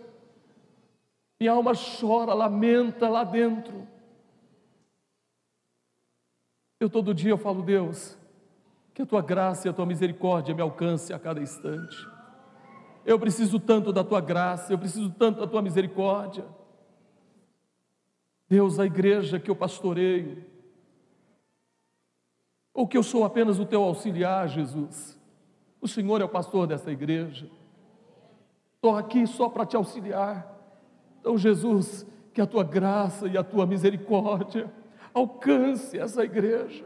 Minha 1.38 1.52
alma 1.52 1.70
chora, 1.72 2.34
lamenta 2.34 3.08
lá 3.08 3.22
dentro. 3.22 3.86
Eu 6.80 6.90
todo 6.90 7.14
dia 7.14 7.30
eu 7.30 7.38
falo, 7.38 7.62
Deus, 7.62 8.18
que 8.92 9.02
a 9.02 9.06
tua 9.06 9.22
graça 9.22 9.68
e 9.68 9.70
a 9.70 9.72
tua 9.72 9.86
misericórdia 9.86 10.52
me 10.52 10.60
alcance 10.60 11.12
a 11.12 11.18
cada 11.20 11.40
instante. 11.40 11.96
Eu 13.06 13.20
preciso 13.20 13.60
tanto 13.60 13.92
da 13.92 14.02
tua 14.02 14.20
graça, 14.20 14.72
eu 14.72 14.78
preciso 14.78 15.10
tanto 15.10 15.38
da 15.38 15.46
tua 15.46 15.62
misericórdia. 15.62 16.44
Deus, 18.48 18.80
a 18.80 18.86
igreja 18.86 19.38
que 19.38 19.48
eu 19.48 19.54
pastoreio, 19.54 20.44
ou 22.74 22.88
que 22.88 22.98
eu 22.98 23.02
sou 23.04 23.24
apenas 23.24 23.60
o 23.60 23.64
teu 23.64 23.80
auxiliar, 23.80 24.48
Jesus. 24.48 25.19
O 25.80 25.88
Senhor 25.88 26.20
é 26.20 26.24
o 26.24 26.28
pastor 26.28 26.66
dessa 26.66 26.90
igreja. 26.90 27.48
Estou 28.76 28.96
aqui 28.96 29.26
só 29.26 29.48
para 29.48 29.64
te 29.64 29.76
auxiliar. 29.76 30.58
Então, 31.20 31.36
Jesus, 31.36 32.06
que 32.32 32.40
a 32.40 32.46
tua 32.46 32.64
graça 32.64 33.26
e 33.26 33.36
a 33.36 33.44
tua 33.44 33.66
misericórdia 33.66 34.72
alcance 35.12 35.98
essa 35.98 36.24
igreja. 36.24 36.84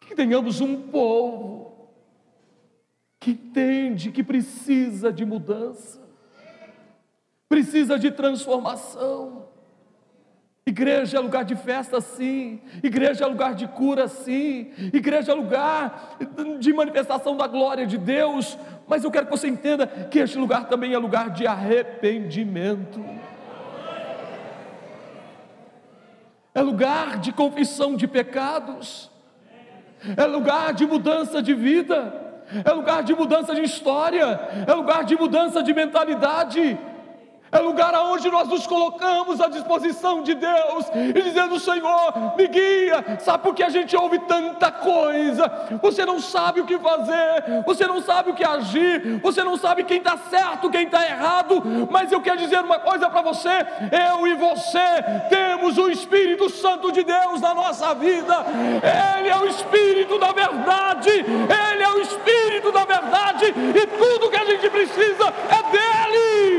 Que 0.00 0.14
tenhamos 0.14 0.60
um 0.60 0.88
povo 0.88 1.90
que 3.20 3.32
entende 3.32 4.12
que 4.12 4.22
precisa 4.22 5.12
de 5.12 5.24
mudança, 5.24 6.00
precisa 7.48 7.98
de 7.98 8.10
transformação. 8.10 9.45
Igreja 10.68 11.18
é 11.18 11.20
lugar 11.20 11.44
de 11.44 11.54
festa, 11.54 12.00
sim. 12.00 12.60
Igreja 12.82 13.24
é 13.24 13.26
lugar 13.28 13.54
de 13.54 13.68
cura, 13.68 14.08
sim. 14.08 14.72
Igreja 14.92 15.30
é 15.30 15.34
lugar 15.34 16.16
de 16.58 16.72
manifestação 16.72 17.36
da 17.36 17.46
glória 17.46 17.86
de 17.86 17.96
Deus. 17.96 18.58
Mas 18.88 19.04
eu 19.04 19.10
quero 19.12 19.26
que 19.26 19.30
você 19.30 19.46
entenda 19.46 19.86
que 19.86 20.18
este 20.18 20.36
lugar 20.36 20.66
também 20.66 20.92
é 20.92 20.98
lugar 20.98 21.30
de 21.30 21.46
arrependimento. 21.46 23.00
É 26.52 26.60
lugar 26.60 27.20
de 27.20 27.32
confissão 27.32 27.94
de 27.94 28.08
pecados. 28.08 29.08
É 30.16 30.24
lugar 30.24 30.74
de 30.74 30.84
mudança 30.84 31.40
de 31.40 31.54
vida. 31.54 32.42
É 32.64 32.72
lugar 32.72 33.04
de 33.04 33.14
mudança 33.14 33.54
de 33.54 33.62
história. 33.62 34.40
É 34.66 34.74
lugar 34.74 35.04
de 35.04 35.14
mudança 35.14 35.62
de 35.62 35.72
mentalidade 35.72 36.76
é 37.52 37.58
lugar 37.58 37.94
aonde 37.94 38.30
nós 38.30 38.48
nos 38.48 38.66
colocamos 38.66 39.40
à 39.40 39.48
disposição 39.48 40.22
de 40.22 40.34
Deus 40.34 40.86
e 41.14 41.22
dizendo: 41.22 41.58
Senhor, 41.60 42.36
me 42.36 42.46
guia. 42.48 43.18
Sabe 43.20 43.44
por 43.44 43.54
que 43.54 43.62
a 43.62 43.68
gente 43.68 43.96
ouve 43.96 44.18
tanta 44.20 44.70
coisa? 44.70 45.50
Você 45.80 46.04
não 46.04 46.20
sabe 46.20 46.60
o 46.60 46.66
que 46.66 46.78
fazer, 46.78 47.62
você 47.64 47.86
não 47.86 48.00
sabe 48.00 48.30
o 48.30 48.34
que 48.34 48.44
agir, 48.44 49.20
você 49.22 49.44
não 49.44 49.56
sabe 49.56 49.84
quem 49.84 49.98
está 49.98 50.16
certo, 50.16 50.70
quem 50.70 50.84
está 50.84 51.04
errado. 51.04 51.62
Mas 51.90 52.10
eu 52.10 52.20
quero 52.20 52.38
dizer 52.38 52.60
uma 52.60 52.78
coisa 52.78 53.08
para 53.08 53.22
você: 53.22 53.48
eu 54.10 54.26
e 54.26 54.34
você 54.34 54.78
temos 55.28 55.78
o 55.78 55.88
Espírito 55.88 56.50
Santo 56.50 56.90
de 56.90 57.04
Deus 57.04 57.40
na 57.40 57.54
nossa 57.54 57.94
vida, 57.94 58.44
Ele 59.18 59.28
é 59.28 59.36
o 59.36 59.46
Espírito 59.46 60.18
da 60.18 60.32
verdade, 60.32 61.10
Ele 61.10 61.82
é 61.82 61.88
o 61.88 62.00
Espírito 62.00 62.72
da 62.72 62.84
verdade, 62.84 63.46
e 63.46 63.86
tudo 63.86 64.30
que 64.30 64.36
a 64.36 64.44
gente 64.44 64.68
precisa 64.68 65.32
é 65.48 65.70
dEle. 65.70 66.55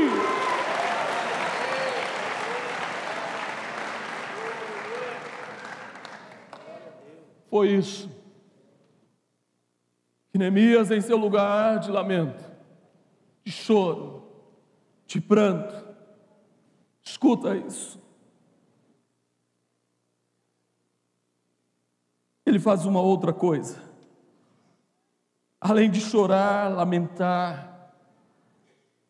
Foi 7.58 7.72
isso. 7.72 8.08
Que 10.30 10.38
Neemias, 10.38 10.92
em 10.92 11.00
seu 11.00 11.16
lugar 11.16 11.80
de 11.80 11.90
lamento, 11.90 12.40
de 13.42 13.50
choro, 13.50 14.22
de 15.08 15.20
pranto, 15.20 15.74
escuta 17.02 17.56
isso. 17.56 18.00
Ele 22.46 22.60
faz 22.60 22.86
uma 22.86 23.00
outra 23.00 23.32
coisa. 23.32 23.82
Além 25.60 25.90
de 25.90 26.00
chorar, 26.00 26.68
lamentar, 26.68 27.92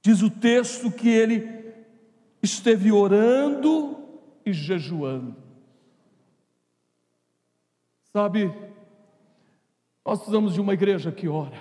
diz 0.00 0.22
o 0.22 0.30
texto 0.30 0.90
que 0.90 1.10
ele 1.10 1.74
esteve 2.42 2.90
orando 2.90 3.98
e 4.46 4.54
jejuando. 4.54 5.47
Sabe, 8.12 8.52
nós 10.04 10.18
precisamos 10.18 10.54
de 10.54 10.60
uma 10.60 10.72
igreja 10.72 11.12
que 11.12 11.28
ora, 11.28 11.58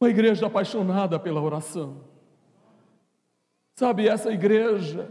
uma 0.00 0.10
igreja 0.10 0.46
apaixonada 0.46 1.18
pela 1.18 1.40
oração. 1.40 1.98
Sabe, 3.76 4.08
essa 4.08 4.32
igreja, 4.32 5.08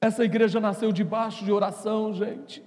essa 0.00 0.24
igreja 0.24 0.60
nasceu 0.60 0.92
debaixo 0.92 1.44
de 1.44 1.50
oração, 1.50 2.12
gente. 2.12 2.62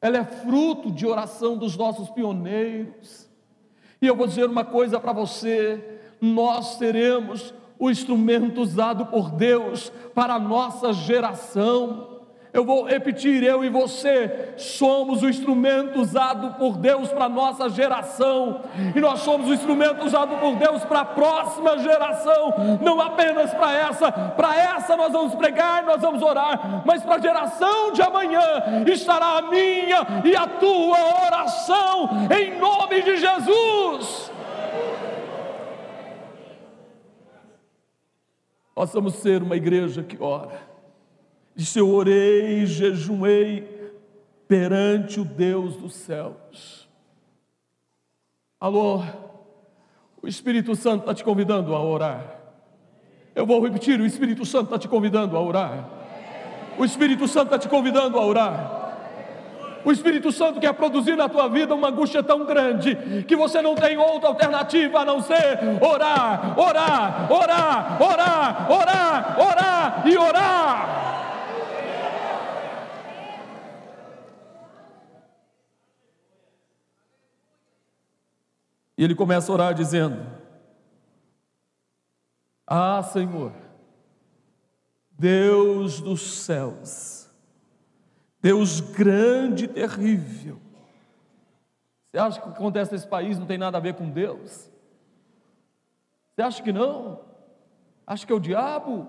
Ela 0.00 0.18
é 0.18 0.24
fruto 0.24 0.90
de 0.90 1.06
oração 1.06 1.56
dos 1.56 1.76
nossos 1.76 2.08
pioneiros. 2.10 3.28
E 4.00 4.06
eu 4.06 4.14
vou 4.14 4.26
dizer 4.26 4.48
uma 4.48 4.64
coisa 4.64 5.00
para 5.00 5.12
você: 5.12 6.00
nós 6.20 6.76
seremos 6.78 7.52
o 7.78 7.90
instrumento 7.90 8.60
usado 8.60 9.06
por 9.06 9.30
Deus 9.30 9.90
para 10.14 10.34
a 10.34 10.38
nossa 10.38 10.92
geração. 10.92 12.15
Eu 12.56 12.64
vou 12.64 12.86
repetir, 12.86 13.42
eu 13.42 13.62
e 13.62 13.68
você 13.68 14.54
somos 14.56 15.22
o 15.22 15.28
instrumento 15.28 16.00
usado 16.00 16.54
por 16.54 16.78
Deus 16.78 17.12
para 17.12 17.26
a 17.26 17.28
nossa 17.28 17.68
geração, 17.68 18.62
e 18.94 18.98
nós 18.98 19.20
somos 19.20 19.50
o 19.50 19.52
instrumento 19.52 20.06
usado 20.06 20.38
por 20.38 20.56
Deus 20.56 20.82
para 20.82 21.00
a 21.00 21.04
próxima 21.04 21.76
geração, 21.76 22.54
não 22.80 22.98
apenas 22.98 23.52
para 23.52 23.76
essa, 23.76 24.10
para 24.10 24.56
essa 24.56 24.96
nós 24.96 25.12
vamos 25.12 25.34
pregar, 25.34 25.84
nós 25.84 26.00
vamos 26.00 26.22
orar, 26.22 26.82
mas 26.86 27.02
para 27.02 27.16
a 27.16 27.20
geração 27.20 27.92
de 27.92 28.00
amanhã 28.00 28.40
estará 28.86 29.36
a 29.36 29.42
minha 29.42 30.22
e 30.24 30.34
a 30.34 30.46
tua 30.46 31.26
oração, 31.26 32.08
em 32.34 32.58
nome 32.58 33.02
de 33.02 33.18
Jesus. 33.18 34.32
Possamos 38.74 39.16
ser 39.16 39.42
uma 39.42 39.56
igreja 39.56 40.02
que 40.02 40.16
ora 40.18 40.65
Disse: 41.56 41.78
Eu 41.78 41.88
orei 41.90 42.66
jejuei 42.66 43.90
perante 44.46 45.18
o 45.18 45.24
Deus 45.24 45.74
dos 45.76 45.94
céus. 45.94 46.86
Alô, 48.60 49.02
o 50.22 50.28
Espírito 50.28 50.76
Santo 50.76 51.00
está 51.00 51.14
te 51.14 51.24
convidando 51.24 51.74
a 51.74 51.82
orar. 51.82 52.40
Eu 53.34 53.46
vou 53.46 53.62
repetir: 53.62 53.98
o 53.98 54.04
Espírito 54.04 54.44
Santo 54.44 54.64
está 54.64 54.78
te 54.78 54.86
convidando 54.86 55.34
a 55.34 55.40
orar. 55.40 55.88
O 56.78 56.84
Espírito 56.84 57.26
Santo 57.26 57.46
está 57.46 57.58
te 57.58 57.68
convidando 57.68 58.18
a 58.18 58.26
orar. 58.26 58.82
O 59.82 59.92
Espírito 59.92 60.32
Santo 60.32 60.60
quer 60.60 60.74
produzir 60.74 61.16
na 61.16 61.28
tua 61.28 61.48
vida 61.48 61.74
uma 61.74 61.88
angústia 61.88 62.22
tão 62.22 62.44
grande 62.44 63.24
que 63.26 63.36
você 63.36 63.62
não 63.62 63.74
tem 63.76 63.96
outra 63.96 64.28
alternativa 64.28 64.98
a 64.98 65.04
não 65.04 65.22
ser 65.22 65.60
orar, 65.80 66.58
orar, 66.58 67.32
orar, 67.32 68.02
orar, 68.02 68.70
orar, 68.70 69.36
orar 69.40 70.02
e 70.06 70.18
orar. 70.18 71.16
E 78.96 79.04
ele 79.04 79.14
começa 79.14 79.50
a 79.50 79.54
orar 79.54 79.74
dizendo: 79.74 80.24
Ah, 82.66 83.02
Senhor, 83.02 83.52
Deus 85.10 86.00
dos 86.00 86.22
céus, 86.44 87.30
Deus 88.40 88.80
grande 88.80 89.64
e 89.64 89.68
terrível. 89.68 90.58
Você 92.04 92.18
acha 92.18 92.40
que 92.40 92.48
o 92.48 92.52
que 92.52 92.56
acontece 92.56 92.92
nesse 92.92 93.06
país 93.06 93.38
não 93.38 93.46
tem 93.46 93.58
nada 93.58 93.76
a 93.76 93.80
ver 93.80 93.94
com 93.94 94.08
Deus? 94.08 94.70
Você 96.32 96.42
acha 96.42 96.62
que 96.62 96.72
não? 96.72 97.20
Acha 98.06 98.26
que 98.26 98.32
é 98.32 98.36
o 98.36 98.40
diabo? 98.40 99.08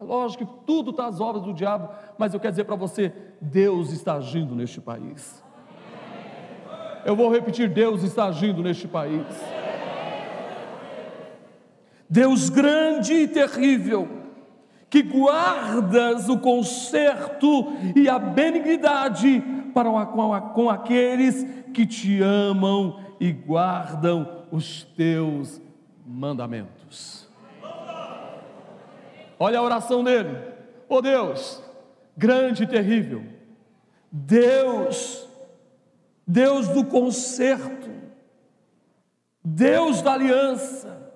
É 0.00 0.04
lógico 0.04 0.46
que 0.46 0.64
tudo 0.64 0.92
está 0.92 1.06
às 1.06 1.20
obras 1.20 1.42
do 1.42 1.52
diabo, 1.52 1.90
mas 2.16 2.32
eu 2.32 2.40
quero 2.40 2.52
dizer 2.52 2.64
para 2.64 2.76
você: 2.76 3.12
Deus 3.40 3.90
está 3.92 4.14
agindo 4.14 4.54
neste 4.54 4.80
país. 4.80 5.42
Eu 7.08 7.16
vou 7.16 7.32
repetir: 7.32 7.70
Deus 7.70 8.02
está 8.02 8.26
agindo 8.26 8.62
neste 8.62 8.86
país. 8.86 9.24
Deus 12.06 12.50
grande 12.50 13.14
e 13.14 13.26
terrível, 13.26 14.06
que 14.90 15.02
guardas 15.02 16.28
o 16.28 16.38
conserto 16.38 17.72
e 17.96 18.10
a 18.10 18.18
benignidade 18.18 19.42
para 19.72 19.88
com, 20.52 20.68
aqueles 20.68 21.46
que 21.72 21.86
te 21.86 22.20
amam 22.20 23.00
e 23.18 23.32
guardam 23.32 24.44
os 24.52 24.82
teus 24.82 25.62
mandamentos. 26.06 27.26
Olha 29.38 29.60
a 29.60 29.62
oração 29.62 30.04
dele. 30.04 30.36
Oh 30.86 31.00
Deus, 31.00 31.62
grande 32.14 32.64
e 32.64 32.66
terrível, 32.66 33.22
Deus, 34.12 35.27
Deus 36.28 36.68
do 36.68 36.84
conserto, 36.84 37.88
Deus 39.42 40.02
da 40.02 40.12
aliança, 40.12 41.10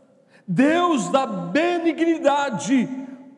Deus 0.48 1.10
da 1.10 1.26
benignidade 1.26 2.88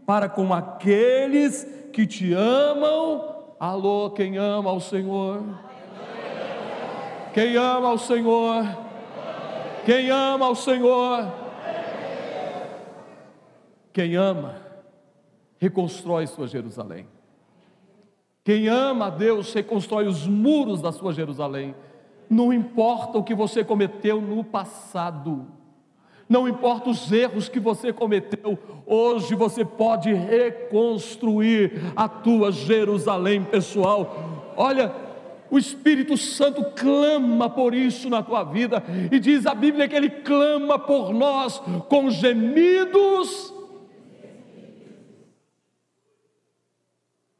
para 0.07 0.29
com 0.29 0.55
aqueles 0.55 1.64
que 1.93 2.07
te 2.07 2.33
amam. 2.33 3.55
Alô, 3.59 4.11
quem 4.11 4.37
ama 4.37 4.70
ao 4.70 4.79
Senhor? 4.79 5.43
Quem 7.33 7.57
ama 7.57 7.89
ao 7.89 7.99
Senhor? 7.99 8.64
Quem 9.85 10.11
ama 10.11 10.47
ao 10.47 10.55
Senhor? 10.55 11.27
Quem 13.93 14.14
ama, 14.14 14.57
reconstrói 15.59 16.29
sua 16.29 16.47
Jerusalém. 16.47 17.13
Quem 18.45 18.68
ama 18.68 19.07
a 19.07 19.11
Deus, 19.11 19.55
reconstrói 19.55 20.07
os 20.07 20.26
muros 20.26 20.82
da 20.82 20.92
sua 20.92 21.14
Jerusalém. 21.14 21.74
Não 22.28 22.53
importa 22.53 23.16
o 23.16 23.24
que 23.24 23.34
você 23.34 23.64
cometeu 23.64 24.20
no 24.20 24.45
passado, 24.45 25.47
não 26.28 26.49
importa 26.49 26.90
os 26.90 27.11
erros 27.12 27.49
que 27.49 27.61
você 27.61 27.92
cometeu, 27.92 28.59
hoje 28.86 29.34
você 29.34 29.64
pode 29.64 30.12
reconstruir 30.12 31.72
a 31.95 32.09
tua 32.09 32.51
Jerusalém 32.51 33.42
pessoal. 33.45 34.53
Olha, 34.57 34.92
o 35.51 35.59
Espírito 35.59 36.16
Santo 36.16 36.64
clama 36.74 37.49
por 37.49 37.74
isso 37.74 38.11
na 38.11 38.22
tua 38.22 38.42
vida, 38.42 38.82
e 39.12 39.18
diz 39.20 39.47
a 39.47 39.55
Bíblia 39.55 39.86
que 39.86 39.95
ele 39.95 40.11
clama 40.11 40.78
por 40.78 41.14
nós 41.14 41.62
com 41.88 42.11
gemidos. 42.11 43.53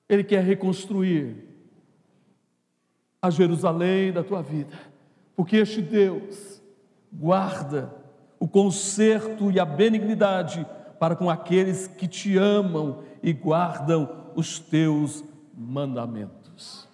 Ele 0.09 0.25
quer 0.25 0.43
reconstruir 0.43 1.37
a 3.21 3.31
Jerusalém 3.31 4.13
da 4.13 4.23
tua 4.23 4.43
vida, 4.43 4.79
porque 5.35 5.57
este 5.57 5.81
Deus 5.81 6.63
guarda 7.13 7.95
o 8.39 8.47
conserto 8.47 9.51
e 9.51 9.59
a 9.59 9.65
benignidade 9.65 10.67
para 10.99 11.17
com 11.17 11.31
aqueles 11.31 11.87
que 11.87 12.07
te 12.07 12.37
amam 12.37 13.03
e 13.23 13.33
guardam 13.33 14.31
os 14.35 14.59
teus 14.59 15.25
mandamentos. 15.57 16.89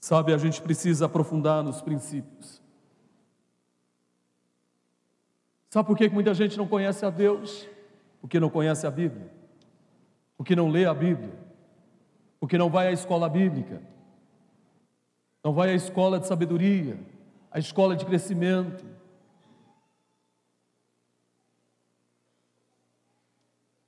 Sabe, 0.00 0.32
a 0.32 0.38
gente 0.38 0.60
precisa 0.60 1.06
aprofundar 1.06 1.62
nos 1.62 1.80
princípios. 1.80 2.62
Sabe 5.70 5.86
por 5.86 5.96
que 5.96 6.08
muita 6.08 6.32
gente 6.32 6.56
não 6.56 6.66
conhece 6.66 7.04
a 7.04 7.10
Deus? 7.10 7.68
Porque 8.20 8.40
não 8.40 8.48
conhece 8.48 8.86
a 8.86 8.90
Bíblia, 8.90 9.30
porque 10.38 10.54
não 10.54 10.70
lê 10.70 10.86
a 10.86 10.94
Bíblia, 10.94 11.36
porque 12.38 12.56
não 12.56 12.70
vai 12.70 12.86
à 12.86 12.92
escola 12.92 13.28
bíblica, 13.28 13.82
não 15.42 15.52
vai 15.52 15.70
à 15.70 15.74
escola 15.74 16.20
de 16.20 16.28
sabedoria, 16.28 16.96
à 17.50 17.58
escola 17.58 17.96
de 17.96 18.06
crescimento. 18.06 18.86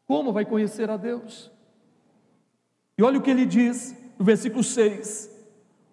Como 0.08 0.32
vai 0.32 0.44
conhecer 0.44 0.90
a 0.90 0.96
Deus? 0.96 1.52
E 2.98 3.02
olha 3.04 3.20
o 3.20 3.22
que 3.22 3.30
ele 3.30 3.46
diz 3.46 3.96
no 4.18 4.24
versículo 4.24 4.64
6. 4.64 5.29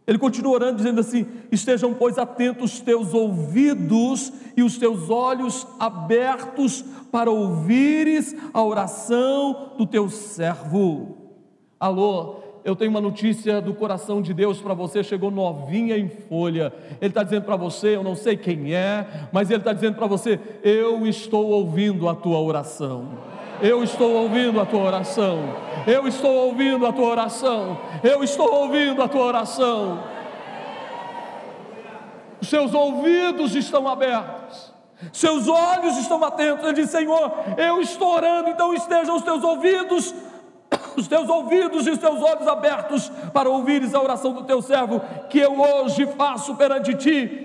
Ele 0.08 0.18
continua 0.18 0.53
orando, 0.53 0.78
dizendo 0.78 1.01
assim: 1.01 1.28
Estejam, 1.51 1.93
pois, 1.93 2.18
atentos 2.18 2.76
os 2.76 2.80
teus 2.80 3.14
ouvidos 3.14 4.32
e 4.55 4.64
os 4.64 4.78
teus 4.78 5.10
olhos 5.10 5.68
abertos 5.78 6.84
para 7.12 7.30
ouvires 7.30 8.34
a 8.53 8.64
oração 8.64 9.74
do 9.78 9.86
teu 9.86 10.10
servo. 10.10 11.18
Alô, 11.78 12.38
eu 12.64 12.76
tenho 12.76 12.89
uma 12.89 13.01
notícia 13.01 13.62
do 13.62 13.74
coração 13.74 14.22
de 14.22 14.34
Deus 14.34 14.62
para 14.62 14.74
você, 14.74 15.03
chegou 15.03 15.30
novinha 15.30 15.97
em 15.97 16.08
folha. 16.08 16.74
Ele 17.01 17.10
está 17.10 17.24
dizendo 17.24 17.43
para 17.43 17.58
você, 17.58 17.97
eu 17.97 18.03
não 18.03 18.16
sei 18.16 18.38
quem 18.38 18.74
é, 18.74 19.05
mas 19.32 19.49
ele 19.49 19.60
está 19.60 19.74
dizendo 19.74 19.95
para 19.95 20.08
você: 20.08 20.39
Eu 20.64 21.05
estou 21.05 21.47
ouvindo 21.47 22.08
a 22.08 22.16
tua 22.16 22.39
oração. 22.39 23.10
Eu 23.62 23.84
estou 23.84 24.12
ouvindo 24.14 24.60
a 24.60 24.66
tua 24.66 24.84
oração. 24.84 25.39
Eu 25.86 26.08
estou 26.08 26.32
ouvindo 26.32 26.86
a 26.86 26.93
tua 26.93 27.08
oração. 27.08 27.80
Eu 28.03 28.24
estou 28.24 28.51
ouvindo 28.53 29.01
a 29.01 29.08
tua 29.08 29.26
oração. 29.26 30.03
Os 32.39 32.49
seus 32.49 32.74
ouvidos 32.74 33.55
estão 33.55 33.88
abertos. 33.88 34.74
Seus 35.12 35.47
olhos 35.47 35.97
estão 35.97 36.24
atentos. 36.24 36.64
Ele 36.66 36.74
diz: 36.74 36.89
Senhor, 36.89 37.32
eu 37.58 37.82
estou 37.82 38.14
orando, 38.14 38.49
então 38.49 38.74
estejam 38.74 39.16
os 39.16 39.24
teus 39.24 39.43
ouvidos, 39.43 40.14
os 40.95 41.08
teus 41.08 41.28
ouvidos 41.30 41.88
e 41.88 41.91
os 41.91 41.97
teus 41.97 42.22
olhos 42.22 42.47
abertos 42.47 43.10
para 43.34 43.49
ouvires 43.49 43.93
a 43.93 44.01
oração 44.01 44.34
do 44.34 44.43
teu 44.43 44.62
servo, 44.62 45.01
que 45.30 45.39
eu 45.39 45.60
hoje 45.60 46.05
faço 46.14 46.55
perante 46.55 46.93
ti. 46.95 47.43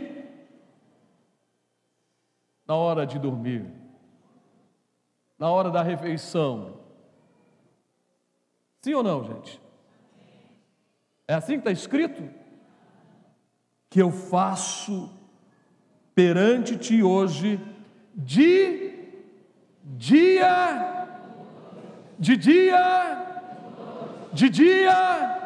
Na 2.66 2.74
hora 2.74 3.06
de 3.06 3.18
dormir 3.18 3.82
na 5.43 5.51
hora 5.51 5.72
da 5.72 5.82
refeição. 5.82 6.74
Sim 8.80 8.95
ou 8.95 9.03
não, 9.03 9.24
gente? 9.24 9.61
É 11.26 11.34
assim 11.34 11.55
que 11.55 11.68
está 11.68 11.72
escrito? 11.72 12.22
Que 13.90 14.01
eu 14.01 14.12
faço 14.12 15.11
perante 16.14 16.78
ti 16.78 17.03
hoje, 17.03 17.59
de 18.14 19.11
dia, 19.82 21.09
de 22.16 22.36
dia, 22.36 23.51
de 24.32 24.49
dia. 24.49 25.40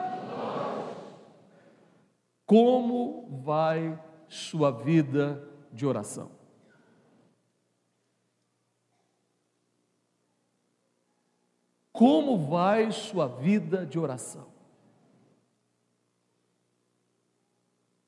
Como 2.45 3.41
vai 3.43 3.99
sua 4.29 4.71
vida 4.71 5.43
de 5.73 5.87
oração? 5.87 6.36
Como 11.97 12.37
vai 12.47 12.93
sua 12.93 13.27
vida 13.27 13.87
de 13.87 13.99
oração? 13.99 14.47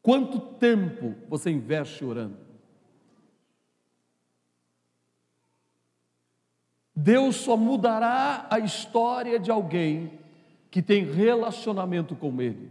Quanto 0.03 0.39
tempo 0.39 1.14
você 1.26 1.51
investe 1.51 2.05
orando? 2.05 2.36
Deus 6.95 7.36
só 7.36 7.57
mudará 7.57 8.47
a 8.51 8.59
história 8.59 9.39
de 9.39 9.51
alguém 9.51 10.18
que 10.70 10.82
tem 10.82 11.05
relacionamento 11.05 12.14
com 12.14 12.43
Ele. 12.43 12.70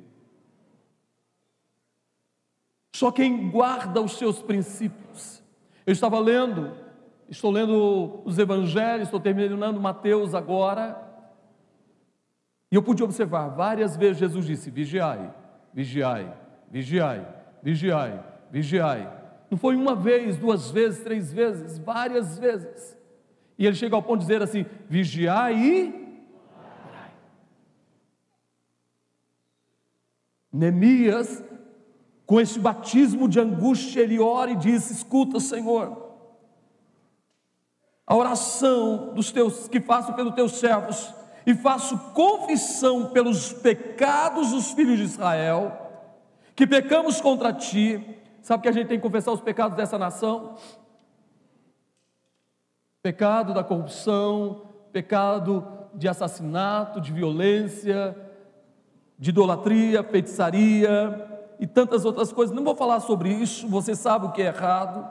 Só 2.93 3.11
quem 3.11 3.49
guarda 3.49 4.01
os 4.01 4.17
seus 4.17 4.39
princípios. 4.39 5.41
Eu 5.83 5.93
estava 5.93 6.19
lendo, 6.19 6.77
estou 7.27 7.49
lendo 7.49 8.21
os 8.23 8.37
Evangelhos, 8.37 9.07
estou 9.07 9.19
terminando 9.19 9.81
Mateus 9.81 10.35
agora. 10.35 11.06
E 12.71 12.75
eu 12.75 12.83
pude 12.83 13.03
observar 13.03 13.47
várias 13.49 13.95
vezes 13.95 14.17
Jesus 14.17 14.45
disse: 14.45 14.69
vigiai, 14.69 15.33
vigiai, 15.73 16.33
vigiai, 16.69 17.25
vigiai, 17.63 18.23
vigiai. 18.51 19.17
Não 19.49 19.57
foi 19.57 19.75
uma 19.75 19.95
vez, 19.95 20.37
duas 20.37 20.69
vezes, 20.69 21.03
três 21.03 21.31
vezes, 21.31 21.77
várias 21.77 22.37
vezes. 22.37 22.97
E 23.57 23.65
ele 23.65 23.75
chega 23.75 23.95
ao 23.95 24.03
ponto 24.03 24.19
de 24.19 24.25
dizer 24.27 24.41
assim: 24.41 24.65
vigiai 24.89 25.55
e. 25.57 26.07
Neemias, 30.51 31.43
com 32.25 32.41
esse 32.41 32.59
batismo 32.59 33.29
de 33.29 33.39
angústia, 33.39 34.01
ele 34.01 34.19
ora 34.19 34.51
e 34.51 34.55
diz: 34.55 34.91
Escuta, 34.91 35.39
Senhor, 35.39 36.05
a 38.05 38.15
oração 38.15 39.13
dos 39.13 39.31
teus 39.31 39.69
que 39.69 39.79
faço 39.79 40.13
pelos 40.13 40.35
teus 40.35 40.53
servos 40.53 41.13
e 41.47 41.55
faço 41.55 41.97
confissão 42.13 43.05
pelos 43.05 43.53
pecados 43.53 44.51
dos 44.51 44.73
filhos 44.73 44.97
de 44.97 45.05
Israel, 45.05 45.71
que 46.53 46.67
pecamos 46.67 47.21
contra 47.21 47.53
ti. 47.53 48.17
Sabe 48.41 48.63
que 48.63 48.67
a 48.67 48.71
gente 48.73 48.87
tem 48.87 48.97
que 48.97 49.03
confessar 49.03 49.31
os 49.31 49.39
pecados 49.39 49.77
dessa 49.77 49.97
nação? 49.97 50.55
Pecado 53.01 53.53
da 53.53 53.63
corrupção, 53.63 54.63
pecado 54.91 55.65
de 55.93 56.09
assassinato, 56.09 56.99
de 56.99 57.13
violência, 57.13 58.13
de 59.17 59.29
idolatria, 59.29 60.03
feitiçaria, 60.03 61.45
e 61.61 61.65
tantas 61.65 62.03
outras 62.03 62.33
coisas. 62.33 62.53
Não 62.53 62.65
vou 62.65 62.75
falar 62.75 62.99
sobre 62.99 63.29
isso, 63.29 63.69
você 63.69 63.95
sabe 63.95 64.25
o 64.25 64.31
que 64.33 64.41
é 64.41 64.47
errado. 64.47 65.07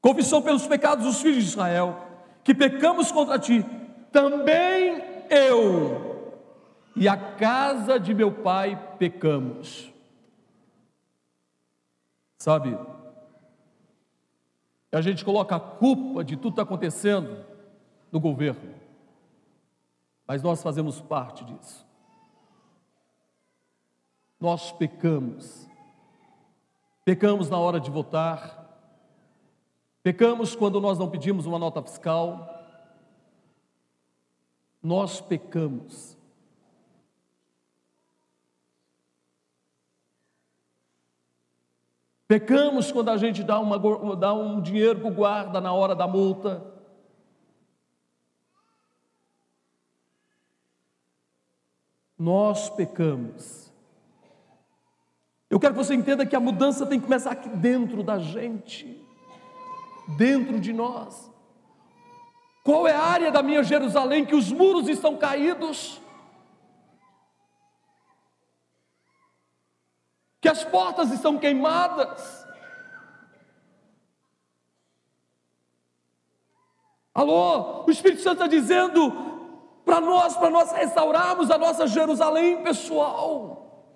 Confissão 0.00 0.40
pelos 0.40 0.64
pecados 0.64 1.04
dos 1.04 1.20
filhos 1.20 1.42
de 1.42 1.50
Israel, 1.50 1.96
que 2.44 2.54
pecamos 2.54 3.10
contra 3.10 3.36
ti, 3.36 3.66
também 4.14 5.02
eu 5.28 6.32
e 6.94 7.08
a 7.08 7.16
casa 7.16 7.98
de 7.98 8.14
meu 8.14 8.30
pai 8.30 8.96
pecamos. 8.96 9.92
Sabe, 12.38 12.78
a 14.92 15.00
gente 15.00 15.24
coloca 15.24 15.56
a 15.56 15.60
culpa 15.60 16.22
de 16.22 16.36
tudo 16.36 16.52
que 16.52 16.60
está 16.60 16.62
acontecendo 16.62 17.44
no 18.12 18.20
governo, 18.20 18.72
mas 20.28 20.40
nós 20.44 20.62
fazemos 20.62 21.00
parte 21.00 21.44
disso. 21.44 21.84
Nós 24.38 24.70
pecamos, 24.70 25.66
pecamos 27.04 27.50
na 27.50 27.58
hora 27.58 27.80
de 27.80 27.90
votar, 27.90 28.78
pecamos 30.04 30.54
quando 30.54 30.80
nós 30.80 31.00
não 31.00 31.10
pedimos 31.10 31.46
uma 31.46 31.58
nota 31.58 31.82
fiscal, 31.82 32.53
nós 34.84 35.18
pecamos. 35.18 36.14
Pecamos 42.28 42.92
quando 42.92 43.08
a 43.08 43.16
gente 43.16 43.42
dá, 43.42 43.58
uma, 43.58 43.78
dá 44.14 44.34
um 44.34 44.60
dinheiro 44.60 45.00
para 45.00 45.08
o 45.08 45.14
guarda 45.14 45.60
na 45.60 45.72
hora 45.72 45.94
da 45.94 46.06
multa. 46.06 46.62
Nós 52.18 52.68
pecamos. 52.68 53.72
Eu 55.48 55.58
quero 55.58 55.72
que 55.74 55.82
você 55.82 55.94
entenda 55.94 56.26
que 56.26 56.36
a 56.36 56.40
mudança 56.40 56.84
tem 56.84 56.98
que 56.98 57.06
começar 57.06 57.30
aqui 57.30 57.48
dentro 57.48 58.02
da 58.02 58.18
gente, 58.18 59.02
dentro 60.18 60.60
de 60.60 60.72
nós. 60.72 61.33
Qual 62.64 62.88
é 62.88 62.92
a 62.92 63.00
área 63.00 63.30
da 63.30 63.42
minha 63.42 63.62
Jerusalém 63.62 64.24
que 64.24 64.34
os 64.34 64.50
muros 64.50 64.88
estão 64.88 65.16
caídos? 65.16 66.02
que 70.44 70.48
as 70.50 70.62
portas 70.62 71.10
estão 71.10 71.38
queimadas. 71.38 72.46
Alô, 77.14 77.82
o 77.86 77.90
Espírito 77.90 78.20
Santo 78.20 78.42
está 78.42 78.46
dizendo 78.46 79.10
para 79.86 80.02
nós, 80.02 80.36
para 80.36 80.50
nós 80.50 80.70
restaurarmos 80.70 81.50
a 81.50 81.56
nossa 81.56 81.86
Jerusalém 81.86 82.62
pessoal. 82.62 83.88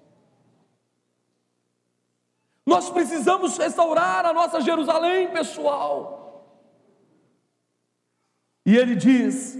Nós 2.64 2.88
precisamos 2.88 3.58
restaurar 3.58 4.24
a 4.24 4.32
nossa 4.32 4.62
Jerusalém 4.62 5.28
pessoal. 5.28 6.17
E 8.68 8.76
ele 8.76 8.94
diz: 8.94 9.58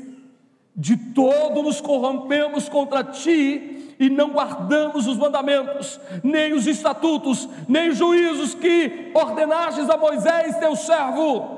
de 0.77 0.95
todo 0.95 1.63
nos 1.63 1.81
corrompemos 1.81 2.69
contra 2.69 3.03
ti 3.03 3.97
e 3.99 4.11
não 4.11 4.29
guardamos 4.29 5.07
os 5.07 5.17
mandamentos, 5.17 5.99
nem 6.23 6.53
os 6.53 6.67
estatutos, 6.67 7.49
nem 7.67 7.89
os 7.89 7.97
juízos 7.97 8.55
que 8.55 9.11
ordenastes 9.15 9.89
a 9.89 9.97
Moisés, 9.97 10.59
teu 10.59 10.77
servo. 10.77 11.57